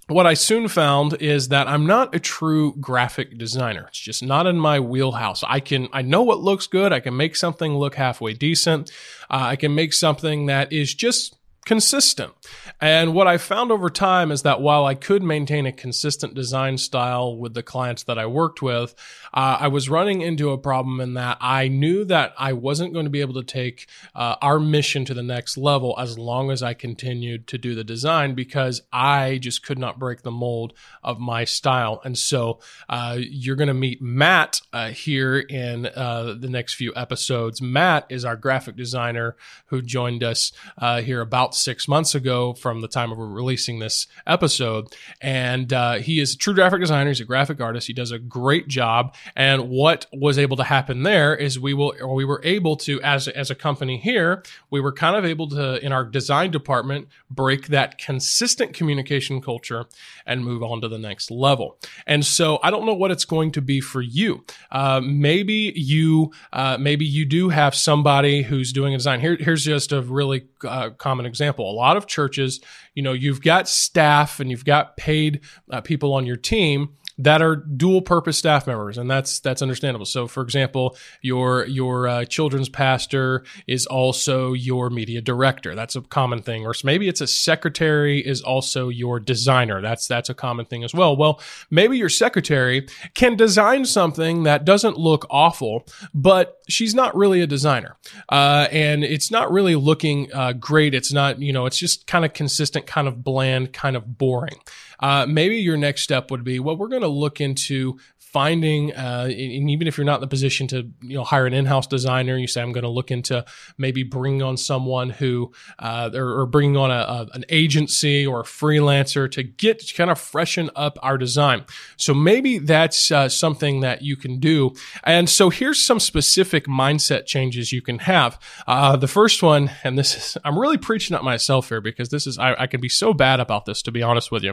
what 0.08 0.26
I 0.26 0.34
soon 0.34 0.68
found 0.68 1.14
is 1.14 1.48
that 1.48 1.66
I'm 1.66 1.84
not 1.84 2.14
a 2.14 2.20
true 2.20 2.74
graphic 2.80 3.36
designer. 3.36 3.86
It's 3.88 3.98
just 3.98 4.22
not 4.22 4.46
in 4.46 4.56
my 4.56 4.80
wheelhouse. 4.80 5.42
I 5.46 5.60
can, 5.60 5.88
I 5.92 6.02
know 6.02 6.22
what 6.22 6.40
looks 6.40 6.66
good. 6.68 6.92
I 6.92 7.00
can 7.00 7.16
make 7.16 7.36
something 7.36 7.74
look 7.74 7.96
halfway 7.96 8.32
decent. 8.32 8.90
Uh, 9.28 9.42
I 9.50 9.56
can 9.56 9.74
make 9.74 9.92
something 9.92 10.46
that 10.46 10.72
is 10.72 10.94
just 10.94 11.36
consistent. 11.66 12.32
And 12.80 13.12
what 13.12 13.26
I 13.26 13.38
found 13.38 13.72
over 13.72 13.90
time 13.90 14.30
is 14.30 14.42
that 14.42 14.60
while 14.60 14.86
I 14.86 14.94
could 14.94 15.22
maintain 15.22 15.66
a 15.66 15.72
consistent 15.72 16.32
design 16.32 16.78
style 16.78 17.36
with 17.36 17.54
the 17.54 17.62
clients 17.62 18.04
that 18.04 18.18
I 18.18 18.26
worked 18.26 18.62
with, 18.62 18.94
uh, 19.34 19.58
I 19.60 19.68
was 19.68 19.90
running 19.90 20.20
into 20.20 20.50
a 20.50 20.58
problem 20.58 21.00
in 21.00 21.14
that 21.14 21.38
I 21.40 21.66
knew 21.66 22.04
that 22.04 22.34
I 22.38 22.52
wasn't 22.52 22.92
going 22.92 23.04
to 23.04 23.10
be 23.10 23.20
able 23.20 23.34
to 23.34 23.42
take 23.42 23.88
uh, 24.14 24.36
our 24.40 24.60
mission 24.60 25.04
to 25.06 25.14
the 25.14 25.24
next 25.24 25.56
level 25.58 25.96
as 25.98 26.16
long 26.18 26.52
as 26.52 26.62
I 26.62 26.72
continued 26.72 27.48
to 27.48 27.58
do 27.58 27.74
the 27.74 27.84
design 27.84 28.34
because 28.34 28.82
I 28.92 29.38
just 29.38 29.64
could 29.64 29.78
not 29.78 29.98
break 29.98 30.22
the 30.22 30.30
mold 30.30 30.72
of 31.02 31.18
my 31.18 31.44
style. 31.44 32.00
And 32.04 32.16
so 32.16 32.60
uh, 32.88 33.18
you're 33.18 33.56
going 33.56 33.66
to 33.68 33.74
meet 33.74 34.00
Matt 34.00 34.60
uh, 34.72 34.90
here 34.90 35.38
in 35.38 35.86
uh, 35.86 36.36
the 36.38 36.48
next 36.48 36.74
few 36.74 36.92
episodes. 36.94 37.60
Matt 37.60 38.06
is 38.08 38.24
our 38.24 38.36
graphic 38.36 38.76
designer 38.76 39.36
who 39.66 39.82
joined 39.82 40.22
us 40.22 40.52
uh, 40.78 41.00
here 41.00 41.20
about 41.20 41.55
six 41.56 41.88
months 41.88 42.14
ago 42.14 42.54
from 42.54 42.80
the 42.80 42.88
time 42.88 43.10
of 43.12 43.18
releasing 43.18 43.78
this 43.78 44.06
episode. 44.26 44.94
And 45.20 45.72
uh, 45.72 45.94
he 45.94 46.20
is 46.20 46.34
a 46.34 46.38
true 46.38 46.54
graphic 46.54 46.80
designer. 46.80 47.08
He's 47.08 47.20
a 47.20 47.24
graphic 47.24 47.60
artist. 47.60 47.86
He 47.86 47.92
does 47.92 48.10
a 48.10 48.18
great 48.18 48.68
job. 48.68 49.14
And 49.34 49.68
what 49.68 50.06
was 50.12 50.38
able 50.38 50.56
to 50.58 50.64
happen 50.64 51.02
there 51.02 51.34
is 51.34 51.58
we 51.58 51.74
will, 51.74 51.94
or 52.00 52.14
we 52.14 52.24
were 52.24 52.40
able 52.44 52.76
to, 52.76 53.00
as 53.02 53.28
as 53.28 53.50
a 53.50 53.54
company 53.54 53.98
here, 53.98 54.42
we 54.70 54.80
were 54.80 54.92
kind 54.92 55.16
of 55.16 55.24
able 55.24 55.48
to, 55.50 55.84
in 55.84 55.92
our 55.92 56.04
design 56.04 56.50
department, 56.50 57.08
break 57.30 57.68
that 57.68 57.98
consistent 57.98 58.74
communication 58.74 59.40
culture 59.40 59.86
and 60.26 60.44
move 60.44 60.62
on 60.62 60.80
to 60.80 60.88
the 60.88 60.98
next 60.98 61.30
level. 61.30 61.78
And 62.06 62.24
so 62.24 62.58
I 62.62 62.70
don't 62.70 62.86
know 62.86 62.94
what 62.94 63.10
it's 63.10 63.24
going 63.24 63.52
to 63.52 63.62
be 63.62 63.80
for 63.80 64.02
you. 64.02 64.44
Uh, 64.70 65.00
maybe 65.02 65.72
you, 65.74 66.32
uh, 66.52 66.76
maybe 66.78 67.04
you 67.04 67.24
do 67.24 67.48
have 67.48 67.74
somebody 67.74 68.42
who's 68.42 68.72
doing 68.72 68.94
a 68.94 68.96
design. 68.96 69.20
Here, 69.20 69.36
here's 69.38 69.64
just 69.64 69.92
a 69.92 70.02
really 70.02 70.46
uh, 70.64 70.90
common 70.90 71.26
example 71.26 71.45
example, 71.46 71.70
a 71.70 71.72
lot 71.72 71.96
of 71.96 72.06
churches, 72.06 72.60
you 72.94 73.02
know, 73.02 73.12
you've 73.12 73.40
got 73.40 73.68
staff 73.68 74.40
and 74.40 74.50
you've 74.50 74.64
got 74.64 74.96
paid 74.96 75.40
uh, 75.70 75.80
people 75.80 76.12
on 76.12 76.26
your 76.26 76.36
team 76.36 76.96
that 77.18 77.40
are 77.40 77.56
dual 77.56 78.02
purpose 78.02 78.36
staff 78.36 78.66
members, 78.66 78.98
and 78.98 79.10
that's 79.10 79.40
that's 79.40 79.62
understandable. 79.62 80.04
So, 80.04 80.26
for 80.26 80.42
example, 80.42 80.96
your 81.22 81.66
your 81.66 82.08
uh, 82.08 82.24
children's 82.26 82.68
pastor 82.68 83.44
is 83.66 83.86
also 83.86 84.52
your 84.52 84.90
media 84.90 85.22
director. 85.22 85.74
That's 85.74 85.96
a 85.96 86.02
common 86.02 86.42
thing, 86.42 86.66
or 86.66 86.74
maybe 86.84 87.08
it's 87.08 87.22
a 87.22 87.26
secretary 87.26 88.20
is 88.20 88.42
also 88.42 88.88
your 88.88 89.18
designer. 89.18 89.80
That's 89.80 90.06
that's 90.06 90.28
a 90.28 90.34
common 90.34 90.66
thing 90.66 90.84
as 90.84 90.92
well. 90.92 91.16
Well, 91.16 91.40
maybe 91.70 91.96
your 91.96 92.10
secretary 92.10 92.86
can 93.14 93.36
design 93.36 93.86
something 93.86 94.42
that 94.42 94.64
doesn't 94.64 94.98
look 94.98 95.26
awful, 95.30 95.86
but 96.12 96.58
she's 96.68 96.94
not 96.94 97.16
really 97.16 97.40
a 97.40 97.46
designer, 97.46 97.96
uh, 98.28 98.68
and 98.70 99.04
it's 99.04 99.30
not 99.30 99.50
really 99.50 99.74
looking 99.74 100.30
uh, 100.34 100.52
great. 100.52 100.94
It's 100.94 101.12
not 101.12 101.38
you 101.38 101.52
know 101.52 101.64
it's 101.64 101.78
just 101.78 102.06
kind 102.06 102.26
of 102.26 102.34
consistent, 102.34 102.86
kind 102.86 103.08
of 103.08 103.24
bland, 103.24 103.72
kind 103.72 103.96
of 103.96 104.18
boring. 104.18 104.58
Uh, 105.00 105.26
maybe 105.28 105.56
your 105.56 105.76
next 105.76 106.02
step 106.02 106.30
would 106.30 106.44
be, 106.44 106.58
well, 106.58 106.76
we're 106.76 106.88
going 106.88 107.02
to 107.02 107.08
look 107.08 107.40
into 107.40 107.98
finding, 108.36 108.92
uh, 108.92 109.24
and 109.30 109.70
even 109.70 109.86
if 109.86 109.96
you're 109.96 110.04
not 110.04 110.16
in 110.16 110.20
the 110.20 110.26
position 110.26 110.66
to, 110.66 110.86
you 111.00 111.16
know, 111.16 111.24
hire 111.24 111.46
an 111.46 111.54
in-house 111.54 111.86
designer, 111.86 112.36
you 112.36 112.46
say, 112.46 112.60
I'm 112.60 112.70
going 112.70 112.84
to 112.84 112.90
look 112.90 113.10
into 113.10 113.42
maybe 113.78 114.02
bringing 114.02 114.42
on 114.42 114.58
someone 114.58 115.08
who, 115.08 115.52
uh, 115.78 116.10
or, 116.12 116.40
or, 116.40 116.44
bringing 116.44 116.76
on 116.76 116.90
a, 116.90 116.94
a, 116.94 117.28
an 117.32 117.46
agency 117.48 118.26
or 118.26 118.40
a 118.40 118.42
freelancer 118.44 119.30
to 119.30 119.42
get 119.42 119.78
to 119.78 119.94
kind 119.94 120.10
of 120.10 120.20
freshen 120.20 120.68
up 120.76 120.98
our 121.02 121.16
design. 121.16 121.64
So 121.96 122.12
maybe 122.12 122.58
that's 122.58 123.10
uh, 123.10 123.30
something 123.30 123.80
that 123.80 124.02
you 124.02 124.16
can 124.16 124.38
do. 124.38 124.74
And 125.02 125.30
so 125.30 125.48
here's 125.48 125.82
some 125.82 125.98
specific 125.98 126.66
mindset 126.66 127.24
changes 127.24 127.72
you 127.72 127.80
can 127.80 128.00
have. 128.00 128.38
Uh, 128.66 128.96
the 128.96 129.08
first 129.08 129.42
one, 129.42 129.70
and 129.82 129.96
this 129.96 130.14
is, 130.14 130.36
I'm 130.44 130.58
really 130.58 130.76
preaching 130.76 131.16
at 131.16 131.24
myself 131.24 131.70
here 131.70 131.80
because 131.80 132.10
this 132.10 132.26
is, 132.26 132.38
I, 132.38 132.54
I 132.58 132.66
can 132.66 132.82
be 132.82 132.90
so 132.90 133.14
bad 133.14 133.40
about 133.40 133.64
this, 133.64 133.80
to 133.80 133.90
be 133.90 134.02
honest 134.02 134.30
with 134.30 134.44
you. 134.44 134.52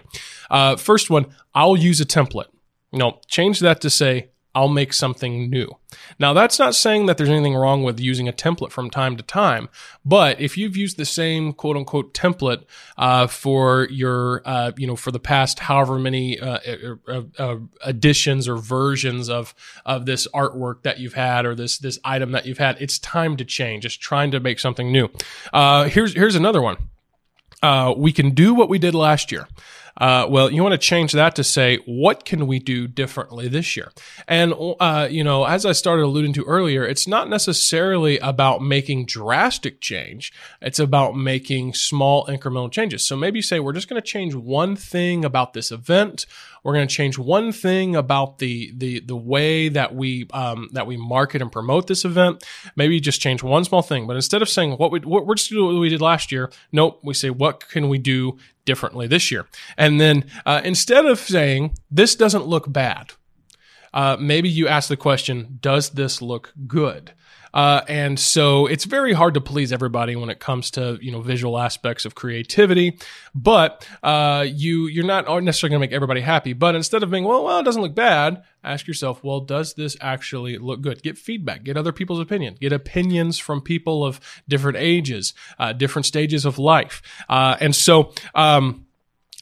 Uh, 0.49 0.77
first 0.77 1.09
one, 1.09 1.25
I'll 1.53 1.75
use 1.75 1.99
a 1.99 2.05
template. 2.05 2.45
No, 2.93 3.19
change 3.27 3.59
that 3.59 3.81
to 3.81 3.89
say, 3.89 4.29
I'll 4.55 4.69
make 4.69 4.93
something 4.93 5.49
new. 5.49 5.67
Now, 6.19 6.33
that's 6.33 6.59
not 6.59 6.75
saying 6.75 7.07
that 7.07 7.17
there's 7.17 7.29
anything 7.29 7.55
wrong 7.55 7.81
with 7.81 7.99
using 7.99 8.27
a 8.27 8.33
template 8.33 8.71
from 8.71 8.91
time 8.91 9.17
to 9.17 9.23
time, 9.23 9.67
but 10.05 10.39
if 10.39 10.57
you've 10.57 10.77
used 10.77 10.97
the 10.97 11.05
same 11.05 11.53
quote 11.53 11.75
unquote 11.75 12.13
template 12.13 12.63
uh, 12.97 13.25
for 13.25 13.87
your, 13.89 14.43
uh, 14.45 14.71
you 14.77 14.85
know, 14.85 14.95
for 14.95 15.09
the 15.09 15.19
past 15.19 15.59
however 15.59 15.97
many 15.97 16.39
uh, 16.39 16.59
uh, 17.07 17.21
uh, 17.39 17.55
editions 17.87 18.47
or 18.47 18.57
versions 18.57 19.27
of 19.27 19.55
of 19.85 20.05
this 20.05 20.27
artwork 20.35 20.83
that 20.83 20.99
you've 20.99 21.15
had 21.15 21.45
or 21.47 21.55
this 21.55 21.79
this 21.79 21.97
item 22.03 22.31
that 22.31 22.45
you've 22.45 22.59
had, 22.59 22.79
it's 22.79 22.99
time 22.99 23.35
to 23.37 23.45
change. 23.45 23.85
It's 23.85 23.95
trying 23.95 24.29
to 24.31 24.39
make 24.39 24.59
something 24.59 24.91
new. 24.91 25.09
Uh, 25.51 25.85
here's 25.85 26.13
here's 26.13 26.35
another 26.35 26.61
one. 26.61 26.77
we 27.97 28.11
can 28.11 28.31
do 28.31 28.53
what 28.53 28.69
we 28.69 28.77
did 28.77 28.93
last 28.93 29.31
year. 29.31 29.47
Uh, 29.97 30.25
well, 30.27 30.51
you 30.51 30.63
want 30.63 30.73
to 30.73 30.77
change 30.77 31.11
that 31.11 31.35
to 31.35 31.43
say, 31.43 31.77
what 31.85 32.25
can 32.25 32.47
we 32.47 32.59
do 32.59 32.87
differently 32.87 33.47
this 33.47 33.77
year? 33.77 33.91
And, 34.27 34.53
uh, 34.79 35.07
you 35.09 35.23
know, 35.23 35.43
as 35.45 35.65
I 35.65 35.71
started 35.71 36.03
alluding 36.03 36.33
to 36.33 36.43
earlier, 36.45 36.83
it's 36.83 37.07
not 37.07 37.29
necessarily 37.29 38.17
about 38.19 38.61
making 38.61 39.05
drastic 39.05 39.81
change. 39.81 40.33
It's 40.61 40.79
about 40.79 41.15
making 41.15 41.73
small 41.75 42.25
incremental 42.25 42.71
changes. 42.71 43.05
So 43.05 43.15
maybe 43.15 43.41
say, 43.41 43.59
we're 43.59 43.73
just 43.73 43.87
going 43.87 44.01
to 44.01 44.07
change 44.07 44.33
one 44.33 44.75
thing 44.75 45.23
about 45.23 45.53
this 45.53 45.71
event. 45.71 46.25
We're 46.63 46.73
going 46.73 46.87
to 46.87 46.93
change 46.93 47.17
one 47.17 47.51
thing 47.51 47.95
about 47.95 48.39
the, 48.39 48.71
the, 48.75 49.01
the 49.01 49.15
way 49.15 49.69
that 49.69 49.93
we, 49.93 50.27
um, 50.31 50.69
that 50.71 50.87
we 50.87 50.97
market 50.97 51.41
and 51.41 51.51
promote 51.51 51.87
this 51.87 52.05
event. 52.05 52.43
Maybe 52.75 52.99
just 52.99 53.21
change 53.21 53.43
one 53.43 53.65
small 53.65 53.81
thing. 53.81 54.07
But 54.07 54.15
instead 54.15 54.41
of 54.41 54.49
saying 54.49 54.73
what 54.73 54.91
we, 54.91 54.99
what, 54.99 55.25
we're 55.25 55.35
just 55.35 55.49
doing 55.49 55.75
what 55.75 55.81
we 55.81 55.89
did 55.89 56.01
last 56.01 56.31
year, 56.31 56.51
nope, 56.71 56.99
we 57.03 57.13
say, 57.13 57.29
what 57.29 57.67
can 57.69 57.89
we 57.89 57.97
do 57.97 58.37
differently 58.65 59.07
this 59.07 59.31
year. 59.31 59.47
And 59.77 59.99
then 59.99 60.25
uh, 60.45 60.61
instead 60.63 61.05
of 61.05 61.19
saying, 61.19 61.77
this 61.91 62.15
doesn't 62.15 62.45
look 62.45 62.71
bad, 62.71 63.13
uh, 63.93 64.17
maybe 64.19 64.49
you 64.49 64.67
ask 64.67 64.89
the 64.89 64.97
question, 64.97 65.59
does 65.61 65.91
this 65.91 66.21
look 66.21 66.53
good? 66.67 67.13
Uh, 67.53 67.81
and 67.87 68.19
so 68.19 68.65
it's 68.65 68.85
very 68.85 69.13
hard 69.13 69.35
to 69.35 69.41
please 69.41 69.71
everybody 69.71 70.15
when 70.15 70.29
it 70.29 70.39
comes 70.39 70.71
to 70.71 70.97
you 71.01 71.11
know 71.11 71.21
visual 71.21 71.59
aspects 71.59 72.03
of 72.03 72.15
creativity. 72.15 72.97
But 73.35 73.87
uh, 74.01 74.45
you 74.47 74.87
you're 74.87 75.05
not 75.05 75.25
necessarily 75.43 75.71
going 75.71 75.81
to 75.81 75.87
make 75.87 75.95
everybody 75.95 76.21
happy. 76.21 76.53
But 76.53 76.75
instead 76.75 77.03
of 77.03 77.11
being 77.11 77.25
well, 77.25 77.43
well, 77.43 77.59
it 77.59 77.63
doesn't 77.63 77.81
look 77.81 77.93
bad, 77.93 78.43
ask 78.63 78.87
yourself, 78.87 79.23
well, 79.23 79.39
does 79.39 79.75
this 79.75 79.95
actually 80.01 80.57
look 80.57 80.81
good? 80.81 81.03
Get 81.03 81.17
feedback, 81.17 81.63
get 81.63 81.77
other 81.77 81.91
people's 81.91 82.19
opinion, 82.19 82.57
get 82.59 82.73
opinions 82.73 83.37
from 83.37 83.61
people 83.61 84.03
of 84.03 84.19
different 84.47 84.77
ages, 84.77 85.33
uh, 85.59 85.73
different 85.73 86.07
stages 86.07 86.45
of 86.45 86.57
life, 86.57 87.01
uh, 87.29 87.57
and 87.59 87.75
so. 87.75 88.13
Um, 88.33 88.87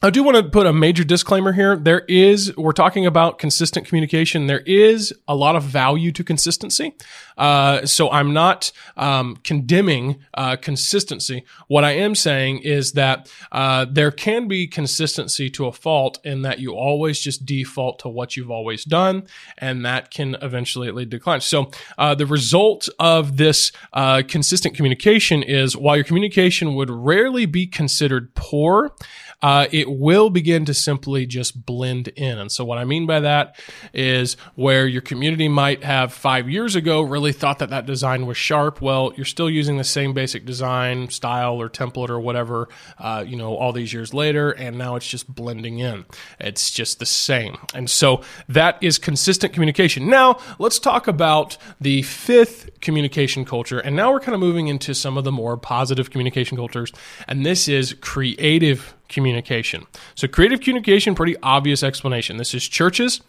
I 0.03 0.09
do 0.09 0.23
want 0.23 0.35
to 0.35 0.43
put 0.43 0.65
a 0.65 0.73
major 0.73 1.03
disclaimer 1.03 1.51
here. 1.51 1.75
There 1.75 1.99
is, 2.07 2.57
we're 2.57 2.71
talking 2.71 3.05
about 3.05 3.37
consistent 3.37 3.85
communication. 3.85 4.47
There 4.47 4.63
is 4.65 5.13
a 5.27 5.35
lot 5.35 5.55
of 5.55 5.61
value 5.61 6.11
to 6.13 6.23
consistency. 6.23 6.95
Uh, 7.37 7.85
so 7.85 8.09
I'm 8.09 8.33
not 8.33 8.71
um, 8.97 9.37
condemning 9.43 10.17
uh, 10.33 10.55
consistency. 10.55 11.45
What 11.67 11.83
I 11.83 11.91
am 11.91 12.15
saying 12.15 12.59
is 12.59 12.93
that 12.93 13.31
uh, 13.51 13.85
there 13.89 14.09
can 14.09 14.47
be 14.47 14.65
consistency 14.65 15.51
to 15.51 15.67
a 15.67 15.71
fault 15.71 16.17
in 16.23 16.41
that 16.41 16.59
you 16.59 16.73
always 16.73 17.19
just 17.19 17.45
default 17.45 17.99
to 17.99 18.09
what 18.09 18.35
you've 18.35 18.51
always 18.51 18.83
done, 18.83 19.27
and 19.59 19.85
that 19.85 20.09
can 20.09 20.35
eventually 20.41 20.89
lead 20.89 21.11
to 21.11 21.17
decline. 21.17 21.41
So 21.41 21.69
uh, 21.99 22.15
the 22.15 22.25
result 22.25 22.89
of 22.97 23.37
this 23.37 23.71
uh, 23.93 24.23
consistent 24.27 24.75
communication 24.75 25.43
is 25.43 25.77
while 25.77 25.95
your 25.95 26.05
communication 26.05 26.73
would 26.73 26.89
rarely 26.89 27.45
be 27.45 27.67
considered 27.67 28.33
poor, 28.33 28.95
uh, 29.41 29.67
it 29.71 29.89
will 29.89 30.29
begin 30.29 30.65
to 30.65 30.73
simply 30.73 31.25
just 31.25 31.65
blend 31.65 32.09
in. 32.09 32.37
And 32.37 32.51
so, 32.51 32.63
what 32.63 32.77
I 32.77 32.85
mean 32.85 33.05
by 33.05 33.19
that 33.21 33.59
is 33.93 34.37
where 34.55 34.87
your 34.87 35.01
community 35.01 35.47
might 35.47 35.83
have 35.83 36.13
five 36.13 36.49
years 36.49 36.75
ago 36.75 37.01
really 37.01 37.31
thought 37.31 37.59
that 37.59 37.71
that 37.71 37.85
design 37.85 38.25
was 38.25 38.37
sharp. 38.37 38.81
Well, 38.81 39.13
you're 39.15 39.25
still 39.25 39.49
using 39.49 39.77
the 39.77 39.83
same 39.83 40.13
basic 40.13 40.45
design 40.45 41.09
style 41.09 41.59
or 41.59 41.69
template 41.69 42.09
or 42.09 42.19
whatever, 42.19 42.69
uh, 42.99 43.23
you 43.25 43.35
know, 43.35 43.55
all 43.55 43.73
these 43.73 43.93
years 43.93 44.13
later, 44.13 44.51
and 44.51 44.77
now 44.77 44.95
it's 44.95 45.07
just 45.07 45.33
blending 45.33 45.79
in. 45.79 46.05
It's 46.39 46.69
just 46.69 46.99
the 46.99 47.05
same. 47.05 47.57
And 47.73 47.89
so, 47.89 48.21
that 48.47 48.77
is 48.81 48.97
consistent 48.97 49.53
communication. 49.53 50.07
Now, 50.07 50.39
let's 50.59 50.77
talk 50.77 51.07
about 51.07 51.57
the 51.79 52.03
fifth 52.03 52.69
communication 52.81 53.45
culture. 53.45 53.79
And 53.79 53.95
now 53.95 54.11
we're 54.11 54.19
kind 54.19 54.35
of 54.35 54.39
moving 54.39 54.67
into 54.67 54.93
some 54.93 55.17
of 55.17 55.23
the 55.23 55.31
more 55.31 55.57
positive 55.57 56.09
communication 56.11 56.57
cultures. 56.57 56.91
And 57.27 57.45
this 57.45 57.67
is 57.67 57.93
creative 58.01 58.93
communication. 59.11 59.85
So, 60.15 60.27
creative 60.27 60.61
communication, 60.61 61.13
pretty 61.13 61.35
obvious 61.43 61.83
explanation. 61.83 62.37
This 62.37 62.55
is 62.55 62.67
churches 62.67 63.21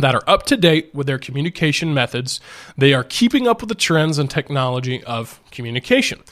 that 0.00 0.14
are 0.14 0.22
up 0.26 0.44
to 0.44 0.56
date 0.56 0.94
with 0.94 1.06
their 1.06 1.18
communication 1.18 1.92
methods. 1.92 2.40
They 2.76 2.94
are 2.94 3.04
keeping 3.04 3.46
up 3.46 3.60
with 3.60 3.68
the 3.68 3.74
trends 3.74 4.18
and 4.18 4.30
technology 4.30 5.02
of 5.04 5.40
communication. 5.50 6.22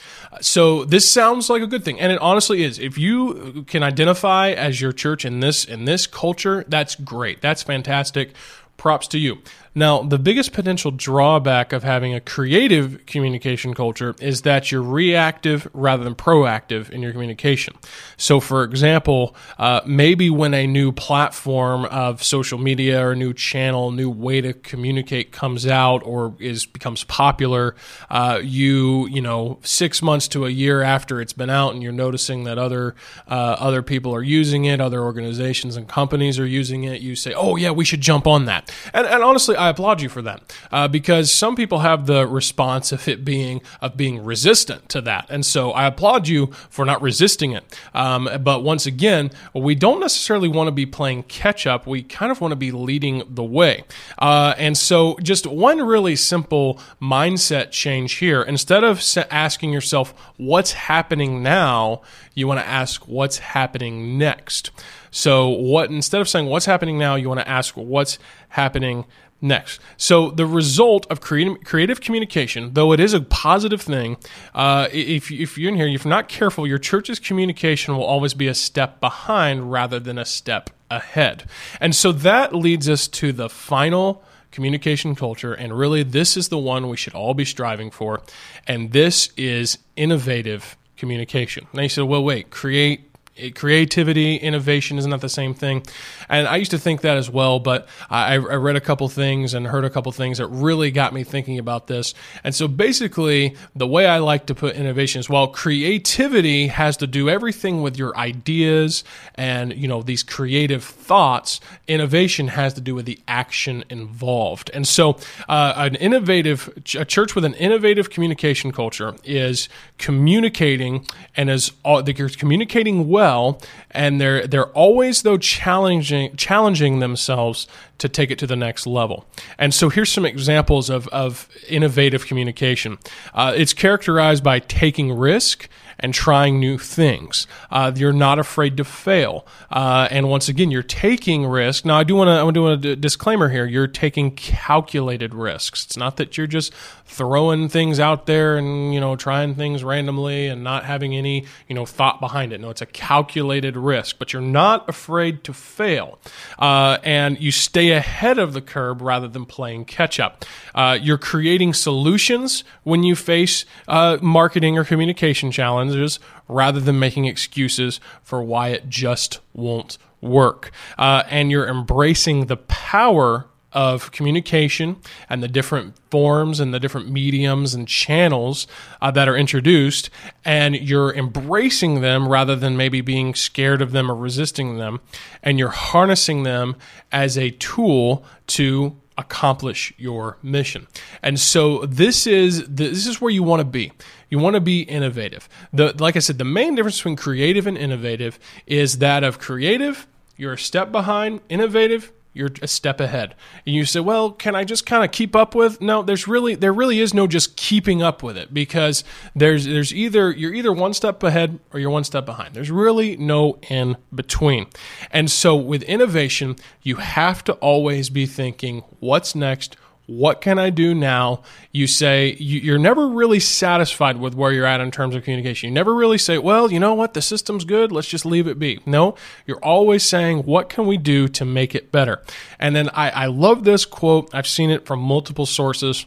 So 0.41 0.85
this 0.85 1.09
sounds 1.09 1.49
like 1.49 1.61
a 1.61 1.67
good 1.67 1.83
thing 1.83 1.99
and 1.99 2.11
it 2.11 2.19
honestly 2.19 2.63
is. 2.63 2.79
If 2.79 2.97
you 2.97 3.65
can 3.67 3.83
identify 3.83 4.51
as 4.51 4.79
your 4.81 4.91
church 4.91 5.25
in 5.25 5.39
this 5.39 5.65
in 5.65 5.85
this 5.85 6.07
culture, 6.07 6.65
that's 6.67 6.95
great. 6.95 7.41
That's 7.41 7.63
fantastic 7.63 8.33
props 8.77 9.07
to 9.09 9.17
you. 9.17 9.39
Now, 9.77 10.01
the 10.01 10.17
biggest 10.17 10.53
potential 10.53 10.89
drawback 10.89 11.71
of 11.71 11.83
having 11.83 12.15
a 12.15 12.19
creative 12.19 13.05
communication 13.05 13.75
culture 13.75 14.15
is 14.19 14.41
that 14.41 14.71
you're 14.71 14.81
reactive 14.81 15.67
rather 15.71 16.03
than 16.03 16.15
proactive 16.15 16.89
in 16.89 17.03
your 17.03 17.11
communication. 17.11 17.75
So, 18.17 18.39
for 18.39 18.63
example, 18.63 19.35
uh, 19.59 19.81
maybe 19.85 20.31
when 20.31 20.55
a 20.55 20.65
new 20.65 20.91
platform 20.91 21.85
of 21.85 22.23
social 22.23 22.57
media 22.57 23.05
or 23.05 23.11
a 23.11 23.15
new 23.15 23.35
channel, 23.35 23.91
new 23.91 24.09
way 24.09 24.41
to 24.41 24.53
communicate 24.53 25.31
comes 25.31 25.67
out 25.67 25.99
or 26.03 26.35
is 26.39 26.65
becomes 26.65 27.03
popular, 27.03 27.75
uh, 28.09 28.39
you 28.41 29.07
you 29.09 29.21
know 29.21 29.59
six 29.61 30.01
months 30.01 30.27
to 30.29 30.47
a 30.47 30.49
year 30.49 30.81
after 30.81 31.21
it's 31.21 31.33
been 31.33 31.51
out, 31.51 31.75
and 31.75 31.83
you're 31.83 31.91
noticing 31.91 32.45
that 32.45 32.57
other 32.57 32.95
uh, 33.27 33.57
other 33.59 33.83
people 33.83 34.15
are 34.15 34.23
using 34.23 34.65
it, 34.65 34.81
other 34.81 35.01
organizations 35.03 35.75
and 35.75 35.87
companies 35.87 36.39
are 36.39 36.47
using 36.47 36.83
it. 36.83 36.99
You 36.99 37.15
say, 37.15 37.35
"Oh 37.35 37.57
yeah, 37.57 37.69
we 37.69 37.85
should 37.85 38.01
jump 38.01 38.25
on 38.25 38.45
that." 38.45 38.73
And, 38.91 39.05
and 39.05 39.21
honestly, 39.21 39.55
I 39.55 39.66
applaud 39.69 40.01
you 40.01 40.09
for 40.09 40.21
that 40.21 40.53
uh, 40.71 40.87
because 40.87 41.31
some 41.31 41.55
people 41.55 41.79
have 41.79 42.05
the 42.05 42.27
response 42.27 42.91
of 42.91 43.07
it 43.07 43.23
being 43.23 43.61
of 43.81 43.97
being 43.97 44.23
resistant 44.23 44.89
to 44.89 45.01
that, 45.01 45.27
and 45.29 45.45
so 45.45 45.71
I 45.71 45.85
applaud 45.85 46.27
you 46.27 46.47
for 46.69 46.85
not 46.85 47.01
resisting 47.01 47.51
it. 47.51 47.63
Um, 47.93 48.29
but 48.41 48.63
once 48.63 48.85
again, 48.85 49.31
we 49.53 49.75
don't 49.75 49.99
necessarily 49.99 50.47
want 50.47 50.67
to 50.67 50.71
be 50.71 50.85
playing 50.85 51.23
catch 51.23 51.67
up. 51.67 51.87
We 51.87 52.03
kind 52.03 52.31
of 52.31 52.41
want 52.41 52.51
to 52.51 52.57
be 52.57 52.71
leading 52.71 53.23
the 53.29 53.43
way, 53.43 53.83
uh, 54.19 54.53
and 54.57 54.77
so 54.77 55.17
just 55.21 55.45
one 55.45 55.81
really 55.81 56.15
simple 56.15 56.79
mindset 57.01 57.71
change 57.71 58.13
here. 58.13 58.41
Instead 58.41 58.83
of 58.83 59.01
asking 59.31 59.73
yourself 59.73 60.13
what's 60.37 60.73
happening 60.73 61.43
now, 61.43 62.01
you 62.33 62.47
want 62.47 62.59
to 62.59 62.67
ask 62.67 63.07
what's 63.07 63.39
happening 63.39 64.17
next. 64.17 64.71
So 65.11 65.47
what 65.49 65.89
instead 65.89 66.21
of 66.21 66.29
saying 66.29 66.45
what's 66.45 66.65
happening 66.65 66.97
now, 66.97 67.15
you 67.15 67.27
want 67.27 67.39
to 67.39 67.47
ask 67.47 67.75
what's 67.75 68.19
happening 68.49 69.05
next. 69.41 69.79
So 69.97 70.31
the 70.31 70.45
result 70.45 71.05
of 71.09 71.21
creative, 71.21 72.01
communication, 72.01 72.73
though 72.73 72.91
it 72.91 72.99
is 72.99 73.13
a 73.13 73.21
positive 73.21 73.81
thing, 73.81 74.17
uh, 74.53 74.87
if, 74.91 75.31
if 75.31 75.57
you're 75.57 75.69
in 75.69 75.75
here, 75.75 75.87
if 75.87 76.05
you're 76.05 76.09
not 76.09 76.27
careful, 76.27 76.65
your 76.65 76.79
church's 76.79 77.19
communication 77.19 77.95
will 77.95 78.03
always 78.03 78.33
be 78.33 78.47
a 78.47 78.55
step 78.55 78.99
behind 78.99 79.71
rather 79.71 79.99
than 79.99 80.17
a 80.17 80.25
step 80.25 80.69
ahead. 80.89 81.43
And 81.79 81.95
so 81.95 82.11
that 82.11 82.55
leads 82.55 82.89
us 82.89 83.07
to 83.09 83.31
the 83.31 83.49
final 83.49 84.23
communication 84.51 85.13
culture. 85.15 85.53
And 85.53 85.77
really, 85.77 86.03
this 86.03 86.35
is 86.35 86.49
the 86.49 86.57
one 86.57 86.89
we 86.89 86.97
should 86.97 87.13
all 87.13 87.33
be 87.33 87.45
striving 87.45 87.91
for. 87.91 88.21
And 88.65 88.91
this 88.91 89.29
is 89.37 89.77
innovative 89.95 90.77
communication. 90.95 91.67
Now 91.73 91.83
you 91.83 91.89
said, 91.89 92.05
well, 92.05 92.23
wait, 92.23 92.49
create 92.49 93.11
creativity, 93.55 94.35
innovation 94.35 94.97
isn't 94.97 95.11
that 95.11 95.21
the 95.21 95.29
same 95.29 95.53
thing? 95.53 95.83
And 96.29 96.47
I 96.47 96.57
used 96.57 96.71
to 96.71 96.79
think 96.79 97.01
that 97.01 97.17
as 97.17 97.29
well, 97.29 97.59
but 97.59 97.87
I, 98.09 98.33
I 98.33 98.37
read 98.37 98.75
a 98.75 98.81
couple 98.81 99.07
things 99.09 99.53
and 99.53 99.67
heard 99.67 99.85
a 99.85 99.89
couple 99.89 100.11
things 100.11 100.37
that 100.39 100.47
really 100.47 100.91
got 100.91 101.13
me 101.13 101.23
thinking 101.23 101.59
about 101.59 101.87
this. 101.87 102.13
And 102.43 102.53
so 102.53 102.67
basically, 102.67 103.55
the 103.75 103.87
way 103.87 104.05
I 104.05 104.19
like 104.19 104.47
to 104.47 104.55
put 104.55 104.75
innovation 104.75 105.19
is 105.19 105.29
while 105.29 105.47
creativity 105.47 106.67
has 106.67 106.97
to 106.97 107.07
do 107.07 107.29
everything 107.29 107.81
with 107.81 107.97
your 107.97 108.15
ideas 108.17 109.03
and 109.35 109.75
you 109.75 109.87
know 109.87 110.01
these 110.01 110.23
creative 110.23 110.83
thoughts, 110.83 111.59
innovation 111.87 112.49
has 112.49 112.73
to 112.73 112.81
do 112.81 112.95
with 112.95 113.05
the 113.05 113.19
action 113.27 113.83
involved. 113.89 114.69
And 114.73 114.87
so, 114.87 115.17
uh, 115.47 115.73
an 115.75 115.95
innovative 115.95 116.69
a 116.95 117.05
church 117.05 117.35
with 117.35 117.45
an 117.45 117.53
innovative 117.55 118.09
communication 118.09 118.71
culture 118.71 119.15
is 119.23 119.69
communicating 119.97 121.05
and 121.35 121.49
is 121.49 121.71
all, 121.83 122.01
they're 122.03 122.29
communicating 122.29 123.07
well 123.09 123.26
well, 123.27 123.59
and 123.91 124.21
they're 124.21 124.47
they're 124.47 124.71
always 124.71 125.23
though 125.23 125.37
challenging 125.37 126.35
challenging 126.37 126.99
themselves 126.99 127.67
to 127.97 128.07
take 128.07 128.31
it 128.31 128.39
to 128.39 128.47
the 128.47 128.55
next 128.55 128.87
level. 128.87 129.25
And 129.57 129.73
so 129.73 129.89
here's 129.89 130.11
some 130.11 130.25
examples 130.25 130.89
of 130.89 131.07
of 131.09 131.49
innovative 131.67 132.25
communication. 132.25 132.97
Uh, 133.33 133.53
it's 133.55 133.73
characterized 133.73 134.43
by 134.43 134.59
taking 134.59 135.11
risk 135.11 135.67
and 135.99 136.13
trying 136.13 136.59
new 136.59 136.77
things. 136.77 137.47
Uh, 137.71 137.91
you're 137.95 138.13
not 138.13 138.39
afraid 138.39 138.77
to 138.77 138.83
fail. 138.83 139.45
Uh, 139.71 140.07
and 140.11 140.29
once 140.29 140.47
again, 140.47 140.71
you're 140.71 140.83
taking 140.83 141.45
risk. 141.45 141.85
Now, 141.85 141.97
I 141.97 142.03
do 142.03 142.15
want 142.15 142.29
to 142.29 142.51
do 142.51 142.91
a 142.91 142.95
disclaimer 142.95 143.49
here. 143.49 143.65
You're 143.65 143.87
taking 143.87 144.31
calculated 144.31 145.33
risks. 145.33 145.85
It's 145.85 145.97
not 145.97 146.17
that 146.17 146.37
you're 146.37 146.47
just 146.47 146.73
throwing 147.05 147.69
things 147.69 147.99
out 147.99 148.25
there 148.25 148.57
and 148.57 148.93
you 148.93 148.99
know 148.99 149.15
trying 149.15 149.55
things 149.55 149.81
randomly 149.81 150.47
and 150.47 150.61
not 150.61 150.83
having 150.83 151.15
any 151.15 151.45
you 151.67 151.73
know 151.73 151.85
thought 151.85 152.19
behind 152.19 152.51
it. 152.53 152.59
No, 152.59 152.69
it's 152.69 152.81
a 152.81 152.85
calculated 152.85 153.77
risk. 153.77 154.17
But 154.19 154.33
you're 154.33 154.41
not 154.41 154.87
afraid 154.89 155.43
to 155.45 155.53
fail, 155.53 156.19
uh, 156.59 156.97
and 157.03 157.39
you 157.39 157.51
stay 157.51 157.91
ahead 157.91 158.37
of 158.37 158.53
the 158.53 158.61
curve 158.61 159.01
rather 159.01 159.27
than 159.27 159.45
playing 159.45 159.85
catch 159.85 160.19
up. 160.19 160.45
Uh, 160.75 160.97
you're 161.01 161.17
creating 161.17 161.73
solutions 161.73 162.63
when 162.83 163.03
you 163.03 163.15
face 163.15 163.65
uh, 163.87 164.17
marketing 164.21 164.77
or 164.77 164.83
communication 164.83 165.51
challenges 165.51 165.86
challenges 165.87 166.19
rather 166.47 166.79
than 166.79 166.99
making 166.99 167.25
excuses 167.25 167.99
for 168.23 168.41
why 168.43 168.69
it 168.69 168.89
just 168.89 169.39
won't 169.53 169.97
work. 170.21 170.71
Uh, 170.97 171.23
and 171.29 171.51
you're 171.51 171.67
embracing 171.67 172.47
the 172.47 172.57
power 172.57 173.45
of 173.73 174.11
communication 174.11 174.95
and 175.29 175.43
the 175.43 175.47
different 175.47 175.93
forms 176.09 176.59
and 176.59 176.73
the 176.73 176.79
different 176.79 177.11
mediums 177.11 177.75
and 177.75 177.87
channels 177.87 178.65
uh, 179.01 179.11
that 179.11 179.27
are 179.27 179.35
introduced, 179.37 180.09
and 180.45 180.75
you're 180.75 181.13
embracing 181.13 182.01
them 182.01 182.27
rather 182.27 182.55
than 182.55 182.77
maybe 182.77 183.01
being 183.01 183.35
scared 183.35 183.81
of 183.81 183.91
them 183.91 184.09
or 184.09 184.15
resisting 184.15 184.77
them, 184.77 184.99
and 185.43 185.59
you're 185.59 185.69
harnessing 185.69 186.43
them 186.43 186.75
as 187.11 187.37
a 187.37 187.51
tool 187.51 188.23
to 188.47 188.95
accomplish 189.17 189.93
your 189.97 190.37
mission. 190.43 190.87
And 191.23 191.39
so 191.39 191.85
this 191.85 192.27
is 192.27 192.67
this 192.67 193.07
is 193.07 193.19
where 193.19 193.31
you 193.31 193.43
want 193.43 193.61
to 193.61 193.65
be. 193.65 193.91
You 194.29 194.39
want 194.39 194.55
to 194.55 194.61
be 194.61 194.81
innovative. 194.81 195.49
The 195.73 195.95
like 195.97 196.15
I 196.15 196.19
said, 196.19 196.37
the 196.37 196.45
main 196.45 196.75
difference 196.75 196.97
between 196.97 197.15
creative 197.15 197.67
and 197.67 197.77
innovative 197.77 198.39
is 198.65 198.99
that 198.99 199.23
of 199.23 199.39
creative, 199.39 200.07
you're 200.35 200.53
a 200.53 200.57
step 200.57 200.91
behind, 200.91 201.41
innovative, 201.49 202.11
you're 202.37 202.51
a 202.61 202.67
step 202.67 202.99
ahead. 202.99 203.35
And 203.65 203.75
you 203.75 203.83
say, 203.85 203.99
"Well, 203.99 204.31
can 204.31 204.55
I 204.55 204.63
just 204.63 204.85
kind 204.85 205.03
of 205.03 205.11
keep 205.11 205.35
up 205.35 205.55
with?" 205.55 205.81
No, 205.81 206.03
there's 206.03 206.27
really 206.27 206.55
there 206.55 206.73
really 206.73 206.99
is 206.99 207.13
no 207.13 207.27
just 207.27 207.57
keeping 207.57 208.01
up 208.01 208.23
with 208.23 208.37
it 208.37 208.53
because 208.53 209.03
there's 209.35 209.65
there's 209.65 209.93
either 209.93 210.31
you're 210.31 210.53
either 210.53 210.71
one 210.71 210.93
step 210.93 211.21
ahead 211.23 211.59
or 211.73 211.79
you're 211.79 211.89
one 211.89 212.03
step 212.03 212.25
behind. 212.25 212.53
There's 212.53 212.71
really 212.71 213.17
no 213.17 213.57
in 213.69 213.97
between. 214.13 214.67
And 215.11 215.29
so 215.29 215.55
with 215.55 215.83
innovation, 215.83 216.55
you 216.83 216.97
have 216.97 217.43
to 217.45 217.53
always 217.53 218.09
be 218.09 218.25
thinking, 218.25 218.83
"What's 218.99 219.35
next?" 219.35 219.75
What 220.07 220.39
can 220.39 220.57
I 220.57 220.69
do 220.69 220.95
now? 220.95 221.41
You 221.73 221.85
say 221.85 222.37
you're 222.39 222.79
never 222.79 223.09
really 223.09 223.41
satisfied 223.41 224.17
with 224.17 224.35
where 224.35 224.53
you're 224.53 224.65
at 224.65 224.79
in 224.79 224.89
terms 224.89 225.15
of 225.15 225.23
communication. 225.23 225.67
You 225.67 225.73
never 225.73 225.93
really 225.93 226.17
say, 226.17 226.37
well, 226.37 226.71
you 226.71 226.79
know 226.79 226.93
what? 226.93 227.13
The 227.13 227.21
system's 227.21 227.65
good. 227.65 227.91
Let's 227.91 228.07
just 228.07 228.25
leave 228.25 228.47
it 228.47 228.57
be. 228.57 228.79
No, 228.85 229.15
you're 229.45 229.63
always 229.63 230.07
saying, 230.07 230.43
what 230.43 230.69
can 230.69 230.87
we 230.87 230.97
do 230.97 231.27
to 231.27 231.43
make 231.43 231.75
it 231.75 231.91
better? 231.91 232.23
And 232.57 232.73
then 232.73 232.89
I, 232.93 233.09
I 233.09 233.25
love 233.25 233.65
this 233.65 233.83
quote. 233.83 234.33
I've 234.33 234.47
seen 234.47 234.71
it 234.71 234.85
from 234.85 235.01
multiple 235.01 235.45
sources. 235.45 236.05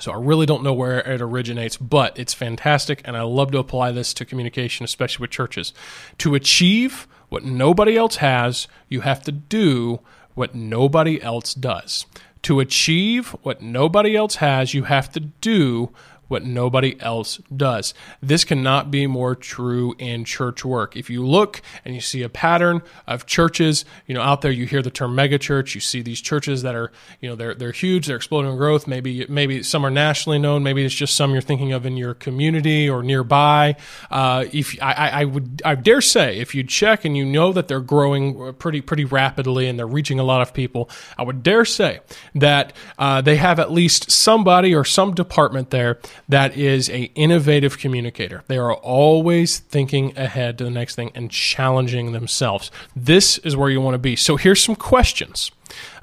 So 0.00 0.12
I 0.12 0.16
really 0.16 0.44
don't 0.44 0.62
know 0.62 0.74
where 0.74 0.98
it 0.98 1.22
originates, 1.22 1.78
but 1.78 2.18
it's 2.18 2.34
fantastic. 2.34 3.00
And 3.06 3.16
I 3.16 3.22
love 3.22 3.52
to 3.52 3.58
apply 3.58 3.92
this 3.92 4.12
to 4.14 4.26
communication, 4.26 4.84
especially 4.84 5.22
with 5.22 5.30
churches. 5.30 5.72
To 6.18 6.34
achieve 6.34 7.08
what 7.30 7.42
nobody 7.42 7.96
else 7.96 8.16
has, 8.16 8.68
you 8.90 9.00
have 9.00 9.22
to 9.22 9.32
do 9.32 10.00
what 10.34 10.54
nobody 10.54 11.22
else 11.22 11.54
does. 11.54 12.04
To 12.44 12.60
achieve 12.60 13.30
what 13.42 13.62
nobody 13.62 14.14
else 14.14 14.36
has, 14.36 14.74
you 14.74 14.84
have 14.84 15.10
to 15.12 15.20
do 15.20 15.92
what 16.34 16.44
nobody 16.44 17.00
else 17.00 17.38
does. 17.56 17.94
This 18.20 18.42
cannot 18.42 18.90
be 18.90 19.06
more 19.06 19.36
true 19.36 19.94
in 20.00 20.24
church 20.24 20.64
work. 20.64 20.96
If 20.96 21.08
you 21.08 21.24
look 21.24 21.62
and 21.84 21.94
you 21.94 22.00
see 22.00 22.22
a 22.22 22.28
pattern 22.28 22.82
of 23.06 23.24
churches, 23.24 23.84
you 24.08 24.14
know, 24.14 24.20
out 24.20 24.40
there, 24.40 24.50
you 24.50 24.66
hear 24.66 24.82
the 24.82 24.90
term 24.90 25.14
megachurch. 25.14 25.76
You 25.76 25.80
see 25.80 26.02
these 26.02 26.20
churches 26.20 26.62
that 26.62 26.74
are, 26.74 26.90
you 27.20 27.28
know, 27.28 27.36
they're 27.36 27.54
they're 27.54 27.70
huge, 27.70 28.08
they're 28.08 28.16
exploding 28.16 28.50
in 28.50 28.56
growth. 28.56 28.88
Maybe 28.88 29.24
maybe 29.28 29.62
some 29.62 29.86
are 29.86 29.90
nationally 29.90 30.40
known. 30.40 30.64
Maybe 30.64 30.84
it's 30.84 30.92
just 30.92 31.16
some 31.16 31.30
you're 31.30 31.40
thinking 31.40 31.72
of 31.72 31.86
in 31.86 31.96
your 31.96 32.14
community 32.14 32.90
or 32.90 33.04
nearby. 33.04 33.76
Uh, 34.10 34.46
if 34.52 34.76
I, 34.82 35.10
I 35.20 35.24
would 35.24 35.62
I 35.64 35.76
dare 35.76 36.00
say 36.00 36.38
if 36.38 36.52
you 36.52 36.64
check 36.64 37.04
and 37.04 37.16
you 37.16 37.24
know 37.24 37.52
that 37.52 37.68
they're 37.68 37.78
growing 37.78 38.54
pretty 38.54 38.80
pretty 38.80 39.04
rapidly 39.04 39.68
and 39.68 39.78
they're 39.78 39.86
reaching 39.86 40.18
a 40.18 40.24
lot 40.24 40.42
of 40.42 40.52
people, 40.52 40.90
I 41.16 41.22
would 41.22 41.44
dare 41.44 41.64
say 41.64 42.00
that 42.34 42.72
uh, 42.98 43.20
they 43.20 43.36
have 43.36 43.60
at 43.60 43.70
least 43.70 44.10
somebody 44.10 44.74
or 44.74 44.84
some 44.84 45.14
department 45.14 45.70
there 45.70 46.00
that 46.28 46.56
is 46.56 46.88
a 46.90 47.04
innovative 47.14 47.78
communicator. 47.78 48.42
They 48.46 48.58
are 48.58 48.74
always 48.74 49.58
thinking 49.58 50.16
ahead 50.16 50.58
to 50.58 50.64
the 50.64 50.70
next 50.70 50.94
thing 50.94 51.10
and 51.14 51.30
challenging 51.30 52.12
themselves. 52.12 52.70
This 52.94 53.38
is 53.38 53.56
where 53.56 53.70
you 53.70 53.80
want 53.80 53.94
to 53.94 53.98
be. 53.98 54.16
So 54.16 54.36
here's 54.36 54.62
some 54.62 54.76
questions. 54.76 55.50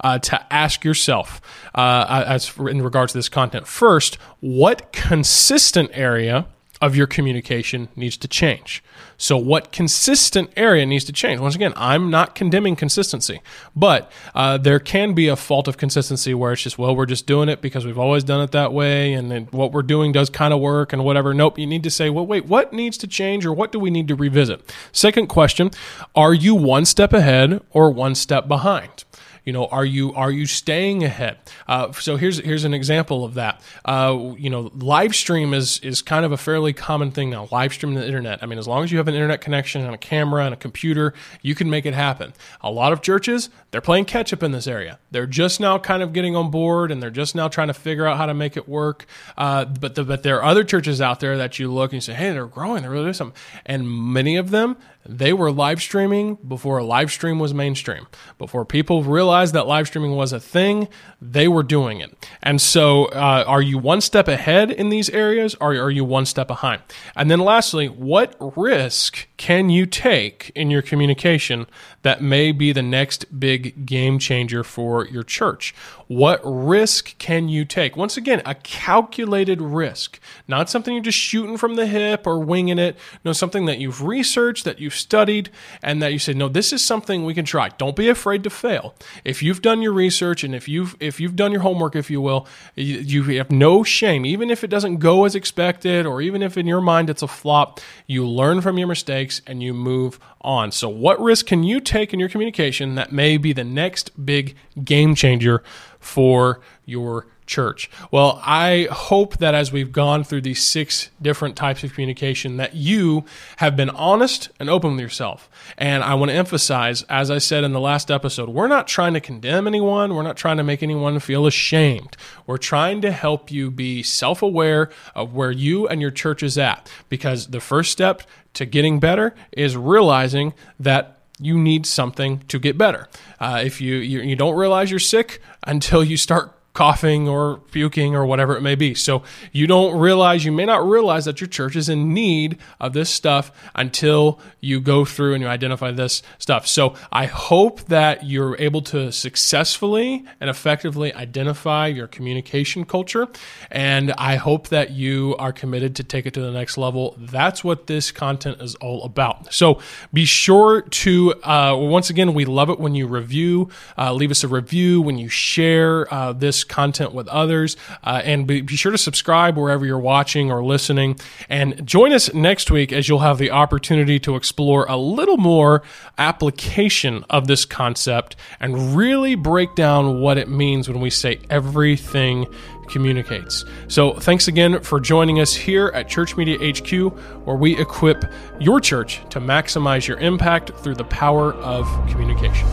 Uh, 0.02 0.20
to 0.20 0.54
ask 0.54 0.84
yourself 0.84 1.40
uh, 1.76 2.26
as 2.28 2.52
in 2.58 2.82
regards 2.82 3.14
to 3.14 3.18
this 3.18 3.30
content. 3.30 3.66
First, 3.68 4.16
what 4.42 4.92
consistent 4.92 5.92
area 5.94 6.48
of 6.82 6.96
your 6.96 7.08
communication 7.08 7.90
needs 7.96 8.18
to 8.18 8.28
change. 8.28 8.84
So, 9.18 9.38
what 9.38 9.72
consistent 9.72 10.52
area 10.58 10.86
needs 10.86 11.06
to 11.06 11.14
change? 11.14 11.40
Once 11.40 11.56
again, 11.56 11.74
I'm 11.76 12.10
not 12.10 12.34
condemning 12.34 12.76
consistency, 12.76 13.42
but 13.76 14.12
uh, 14.34 14.58
there 14.58 14.80
can 14.80 15.14
be 15.14 15.28
a 15.28 15.36
fault 15.36 15.68
of 15.68 15.78
consistency 15.78 16.34
where 16.34 16.54
it's 16.54 16.64
just, 16.64 16.80
well, 16.80 16.96
we're 16.96 17.06
just 17.06 17.28
doing 17.28 17.48
it 17.48 17.62
because 17.62 17.86
we've 17.86 18.00
always 18.00 18.24
done 18.24 18.42
it 18.42 18.52
that 18.52 18.74
way, 18.74 19.14
and 19.14 19.30
then 19.30 19.48
what 19.52 19.72
we're 19.72 19.84
doing 19.84 20.12
does 20.12 20.30
kind 20.30 20.54
of 20.54 20.60
work 20.60 20.92
and 20.92 21.06
whatever. 21.06 21.34
Nope, 21.34 21.60
you 21.60 21.68
need 21.68 21.84
to 21.84 21.92
say, 21.92 22.10
well, 22.10 22.26
wait, 22.26 22.46
what 22.46 22.74
needs 22.74 22.98
to 22.98 23.08
change 23.08 23.46
or 23.46 23.54
what 23.54 23.72
do 23.72 23.80
we 23.80 23.92
need 23.92 24.08
to 24.08 24.16
revisit? 24.16 24.74
Second 24.92 25.28
question 25.28 25.70
Are 26.16 26.34
you 26.34 26.56
one 26.56 26.86
step 26.86 27.14
ahead 27.14 27.62
or 27.72 27.92
one 27.92 28.16
step 28.16 28.48
behind? 28.48 29.04
You 29.44 29.54
know, 29.54 29.66
are 29.66 29.86
you 29.86 30.14
are 30.14 30.32
you 30.32 30.46
staying 30.46 31.04
ahead? 31.04 31.38
Uh, 31.68 31.92
so 31.94 32.16
here's 32.16 32.40
here's 32.40 32.64
an 32.64 32.74
example 32.74 33.26
of 33.26 33.34
that. 33.36 33.62
Uh, 33.84 34.34
you 34.38 34.50
know, 34.50 34.72
live 34.76 35.16
stream 35.16 35.54
is 35.54 35.80
is 35.80 36.02
kind 36.02 36.26
of 36.26 36.32
a 36.32 36.38
fairly 36.38 36.74
common 36.74 37.12
thing 37.12 37.32
now. 37.32 37.48
Live 37.52 37.74
stream 37.74 37.96
the 37.96 38.06
internet. 38.06 38.44
I 38.44 38.46
mean, 38.46 38.60
as 38.60 38.68
long 38.68 38.84
as 38.84 38.92
you 38.92 39.00
have 39.00 39.08
an 39.08 39.16
internet 39.16 39.42
connection 39.42 39.84
and 39.84 39.96
a 39.96 39.98
camera 39.98 40.46
and 40.46 40.54
a 40.54 40.58
computer, 40.58 41.14
you 41.42 41.56
can 41.56 41.70
make 41.70 41.86
it 41.86 41.96
happen. 41.96 42.34
A 42.62 42.70
lot 42.70 42.94
of 42.94 43.02
churches 43.02 43.50
they're 43.72 43.82
playing 43.82 44.06
catch 44.06 44.34
up 44.34 44.44
in 44.44 44.52
this 44.52 44.68
area. 44.68 45.00
They're 45.12 45.26
just 45.26 45.60
now 45.60 45.78
kind 45.78 46.04
of 46.04 46.14
getting 46.14 46.36
on 46.36 46.52
board 46.52 46.92
and 46.92 47.02
they're 47.02 47.10
just 47.10 47.36
now 47.36 47.48
trying 47.48 47.70
to 47.70 47.74
figure 47.74 48.06
out 48.06 48.18
how 48.18 48.26
to 48.26 48.34
make 48.34 48.58
it 48.58 48.68
work. 48.68 49.06
Uh, 49.38 49.66
but 49.66 49.96
the, 49.96 50.04
but 50.04 50.24
there 50.24 50.38
are 50.40 50.44
other 50.44 50.64
churches 50.64 51.02
out 51.02 51.22
there 51.22 51.38
that 51.38 51.58
you 51.58 51.72
look 51.72 51.92
and 51.92 51.98
you 51.98 52.02
say, 52.02 52.14
hey, 52.14 52.32
they're 52.32 52.46
growing. 52.48 52.82
They're 52.82 52.92
really 52.92 53.06
doing 53.06 53.14
something. 53.14 53.42
And 53.66 53.90
many 53.90 54.36
of 54.36 54.52
them 54.52 54.76
they 55.04 55.34
were 55.34 55.52
live 55.52 55.82
streaming 55.82 56.36
before 56.48 56.78
a 56.78 56.84
live 56.84 57.12
stream 57.12 57.40
was 57.40 57.54
mainstream. 57.54 58.06
Before 58.38 58.66
people 58.66 59.04
realized 59.04 59.31
that 59.54 59.68
live 59.68 59.88
streaming 59.88 60.16
was 60.16 60.34
a 60.34 60.40
thing, 60.40 60.88
they 61.22 61.48
were 61.48 61.64
doing 61.64 62.02
it. 62.02 62.16
And 62.44 62.62
so, 62.62 63.06
uh, 63.06 63.44
are 63.48 63.62
you 63.62 63.78
one 63.78 64.02
step 64.02 64.28
ahead 64.28 64.72
in 64.72 64.90
these 64.90 65.10
areas 65.10 65.56
or 65.60 65.76
are 65.76 65.92
you 65.92 66.06
one 66.06 66.26
step 66.26 66.48
behind? 66.48 66.82
And 67.16 67.32
then 67.32 67.40
lastly, 67.40 67.88
what 67.88 68.36
risk 68.58 69.28
can 69.42 69.72
you 69.72 69.88
take 69.88 70.52
in 70.54 70.70
your 70.70 70.84
communication 70.84 71.66
that 72.04 72.22
may 72.22 72.52
be 72.52 72.72
the 72.72 72.84
next 72.84 73.40
big 73.40 73.88
game 73.88 74.20
changer 74.20 74.64
for 74.64 75.08
your 75.08 75.24
church? 75.24 75.74
What 76.08 76.40
risk 76.44 77.18
can 77.18 77.50
you 77.50 77.66
take? 77.66 77.98
Once 77.98 78.18
again, 78.18 78.44
a 78.46 78.54
calculated 78.54 79.60
risk, 79.60 80.20
not 80.48 80.70
something 80.70 80.94
you're 80.94 81.02
just 81.02 81.18
shooting 81.18 81.58
from 81.58 81.74
the 81.74 81.88
hip 81.88 82.28
or 82.28 82.38
winging 82.38 82.78
it. 82.78 82.96
No, 83.26 83.34
something 83.34 83.66
that 83.66 83.80
you've 83.80 84.04
researched, 84.04 84.64
that 84.66 84.80
you've 84.80 84.94
studied, 84.94 85.50
and 85.82 86.04
that 86.04 86.14
you 86.14 86.20
say, 86.20 86.34
no, 86.34 86.48
this 86.48 86.72
is 86.72 86.86
something 86.86 87.26
we 87.26 87.34
can 87.34 87.46
try. 87.46 87.70
Don't 87.70 87.96
be 87.96 88.10
afraid 88.10 88.44
to 88.44 88.52
fail. 88.52 88.94
If 89.26 89.42
you've 89.42 89.64
done 89.64 89.82
your 89.82 89.94
research 89.94 90.44
and 90.44 90.54
if 90.54 90.68
you've 90.68 90.96
if 91.00 91.20
you've 91.20 91.36
done 91.36 91.52
your 91.52 91.62
homework, 91.62 91.96
if 91.96 92.12
you 92.12 92.22
will, 92.22 92.46
you, 92.76 93.00
you 93.00 93.24
have 93.40 93.50
no 93.50 93.82
shame, 93.82 94.24
even 94.24 94.52
if 94.52 94.64
it 94.64 94.70
doesn't 94.70 94.98
go 94.98 95.26
as 95.26 95.34
expected, 95.34 96.06
or 96.06 96.22
even 96.22 96.44
if 96.44 96.58
in 96.58 96.68
your 96.68 96.82
mind 96.82 97.10
it's 97.10 97.24
a 97.24 97.28
flop. 97.28 97.80
You 98.06 98.28
learn 98.28 98.62
from 98.62 98.78
your 98.78 98.88
mistakes 98.88 99.31
and 99.48 99.64
you 99.64 99.74
move 99.74 100.20
on. 100.42 100.72
So, 100.72 100.90
what 100.90 101.20
risk 101.22 101.46
can 101.46 101.64
you 101.64 101.80
take 101.80 102.14
in 102.14 102.20
your 102.20 102.30
communication 102.30 102.96
that 102.96 103.12
may 103.12 103.38
be 103.38 103.54
the 103.54 103.64
next 103.64 104.26
big 104.26 104.56
game 104.84 105.16
changer 105.16 105.64
for 106.00 106.60
your 106.86 107.28
church? 107.52 107.92
Well, 108.10 108.42
I 108.44 108.88
hope 108.90 109.38
that 109.38 109.54
as 109.54 109.72
we've 109.72 109.92
gone 109.92 110.24
through 110.24 110.42
these 110.42 110.64
six 110.64 111.10
different 111.22 111.56
types 111.56 111.84
of 111.84 111.94
communication 111.94 112.58
that 112.58 112.74
you 112.74 113.26
have 113.58 113.76
been 113.76 113.90
honest 113.92 114.50
and 114.60 114.70
open 114.70 114.92
with 114.92 115.02
yourself. 115.02 115.50
And 115.78 116.04
I 116.04 116.16
want 116.16 116.32
to 116.32 116.36
emphasize 116.36 117.04
as 117.04 117.30
I 117.30 117.38
said 117.38 117.64
in 117.64 117.74
the 117.74 117.80
last 117.80 118.10
episode, 118.10 118.50
we're 118.50 118.70
not 118.70 118.88
trying 118.88 119.14
to 119.14 119.20
condemn 119.20 119.68
anyone, 119.68 120.16
we're 120.16 120.24
not 120.24 120.38
trying 120.38 120.58
to 120.58 120.64
make 120.64 120.82
anyone 120.82 121.20
feel 121.20 121.46
ashamed. 121.46 122.16
We're 122.48 122.58
trying 122.58 123.02
to 123.02 123.12
help 123.12 123.52
you 123.52 123.70
be 123.70 124.02
self-aware 124.02 124.90
of 125.14 125.34
where 125.34 125.52
you 125.52 125.88
and 125.88 126.02
your 126.02 126.12
church 126.12 126.42
is 126.42 126.58
at 126.58 126.90
because 127.10 127.48
the 127.48 127.60
first 127.60 127.92
step 127.92 128.24
to 128.54 128.66
getting 128.66 129.00
better 129.00 129.36
is 129.52 129.76
realizing 129.76 130.54
that 130.80 131.18
you 131.40 131.58
need 131.58 131.86
something 131.86 132.40
to 132.48 132.60
get 132.60 132.78
better. 132.78 133.08
Uh, 133.40 133.62
if 133.66 133.82
you, 133.82 133.96
you 133.96 134.22
you 134.22 134.36
don't 134.36 134.56
realize 134.56 134.92
you're 134.92 135.00
sick 135.00 135.42
until 135.66 136.04
you 136.04 136.16
start 136.16 136.54
coughing 136.74 137.28
or 137.28 137.58
puking 137.72 138.16
or 138.16 138.26
whatever 138.26 138.56
it 138.56 138.62
may 138.62 138.76
be. 138.76 138.96
So 138.96 139.24
you 139.52 139.68
don't 139.68 139.98
realize, 140.00 140.46
you 140.46 140.52
may 140.52 140.66
not 140.66 140.88
realize 140.88 141.26
that 141.26 141.42
your 141.42 141.48
church 141.48 141.76
is 141.76 141.90
in 141.90 142.14
need 142.14 142.58
of 142.80 142.94
this 142.94 143.10
stuff 143.10 143.52
until 143.76 144.40
you 144.62 144.80
go 144.80 145.04
through 145.04 145.34
and 145.34 145.44
you 145.44 145.50
identify 145.50 145.92
this 145.92 146.24
stuff. 146.40 146.68
So 146.68 146.96
I 147.12 147.26
hope 147.26 147.82
that 147.86 148.26
you're 148.26 148.56
able 148.58 148.82
to 148.84 149.12
successfully 149.12 150.26
and 150.40 150.50
effectively 150.50 151.14
identify 151.14 151.88
your 151.88 152.08
communication 152.08 152.86
culture. 152.86 153.28
And 153.70 154.14
I 154.14 154.36
hope 154.36 154.70
that 154.70 154.92
you 154.92 155.36
are 155.40 155.52
committed 155.52 155.96
to 155.98 156.04
take 156.04 156.26
it 156.26 156.34
to 156.36 156.42
the 156.42 156.52
next 156.52 156.78
level. 156.78 157.16
That's 157.18 157.64
what 157.64 157.88
this 157.88 158.12
content 158.12 158.62
is 158.62 158.76
all 158.76 159.04
about. 159.04 159.54
So 159.54 159.82
be 160.14 160.26
sure 160.26 160.82
to, 160.82 161.34
uh, 161.44 161.76
once 161.78 162.10
again, 162.10 162.34
we 162.34 162.46
love 162.46 162.70
it 162.70 162.80
when 162.80 162.96
you 162.96 163.08
review, 163.08 163.70
uh, 163.98 164.14
leave 164.14 164.32
us 164.32 164.44
a 164.44 164.48
review, 164.48 165.02
when 165.02 165.18
you 165.18 165.28
share 165.28 166.12
uh, 166.14 166.32
content 166.64 167.14
with 167.14 167.28
others. 167.28 167.78
Uh, 168.04 168.22
and 168.24 168.48
be, 168.48 168.62
be 168.62 168.76
sure 168.76 168.92
to 168.92 168.98
subscribe 168.98 169.58
wherever 169.58 169.86
you're 169.86 170.00
watching 170.00 170.52
or 170.52 170.64
listening. 170.64 171.20
And 171.50 171.86
join 171.86 172.14
us 172.14 172.34
next 172.34 172.72
week 172.72 172.92
as 172.92 173.08
you'll 173.08 173.20
have 173.20 173.38
the 173.38 173.52
opportunity 173.52 174.20
to 174.20 174.36
explore 174.36 174.86
a 174.86 174.98
little 174.98 175.38
more 175.38 175.84
application 176.18 177.26
of 177.30 177.48
this 177.48 177.66
concept 177.66 178.36
and 178.60 178.96
really 178.96 179.36
break 179.36 179.76
down 179.76 180.22
what 180.22 180.38
it 180.38 180.50
means 180.50 180.88
when 180.88 181.00
we 181.00 181.10
say 181.10 181.40
everything 181.50 182.48
communicates. 182.92 183.66
So, 183.88 184.14
thanks 184.14 184.48
again 184.48 184.82
for 184.82 185.00
joining 185.00 185.40
us 185.40 185.54
here 185.54 185.88
at 185.96 186.08
Church 186.08 186.36
Media 186.38 186.58
HQ, 186.60 187.18
where 187.46 187.56
we 187.56 187.78
equip 187.80 188.26
your 188.60 188.80
church 188.80 189.22
to 189.30 189.40
maximize 189.40 190.08
your 190.08 190.18
impact 190.20 190.72
through 190.80 190.96
the 190.96 191.06
power 191.06 191.54
of 191.54 191.86
communication. 192.10 192.68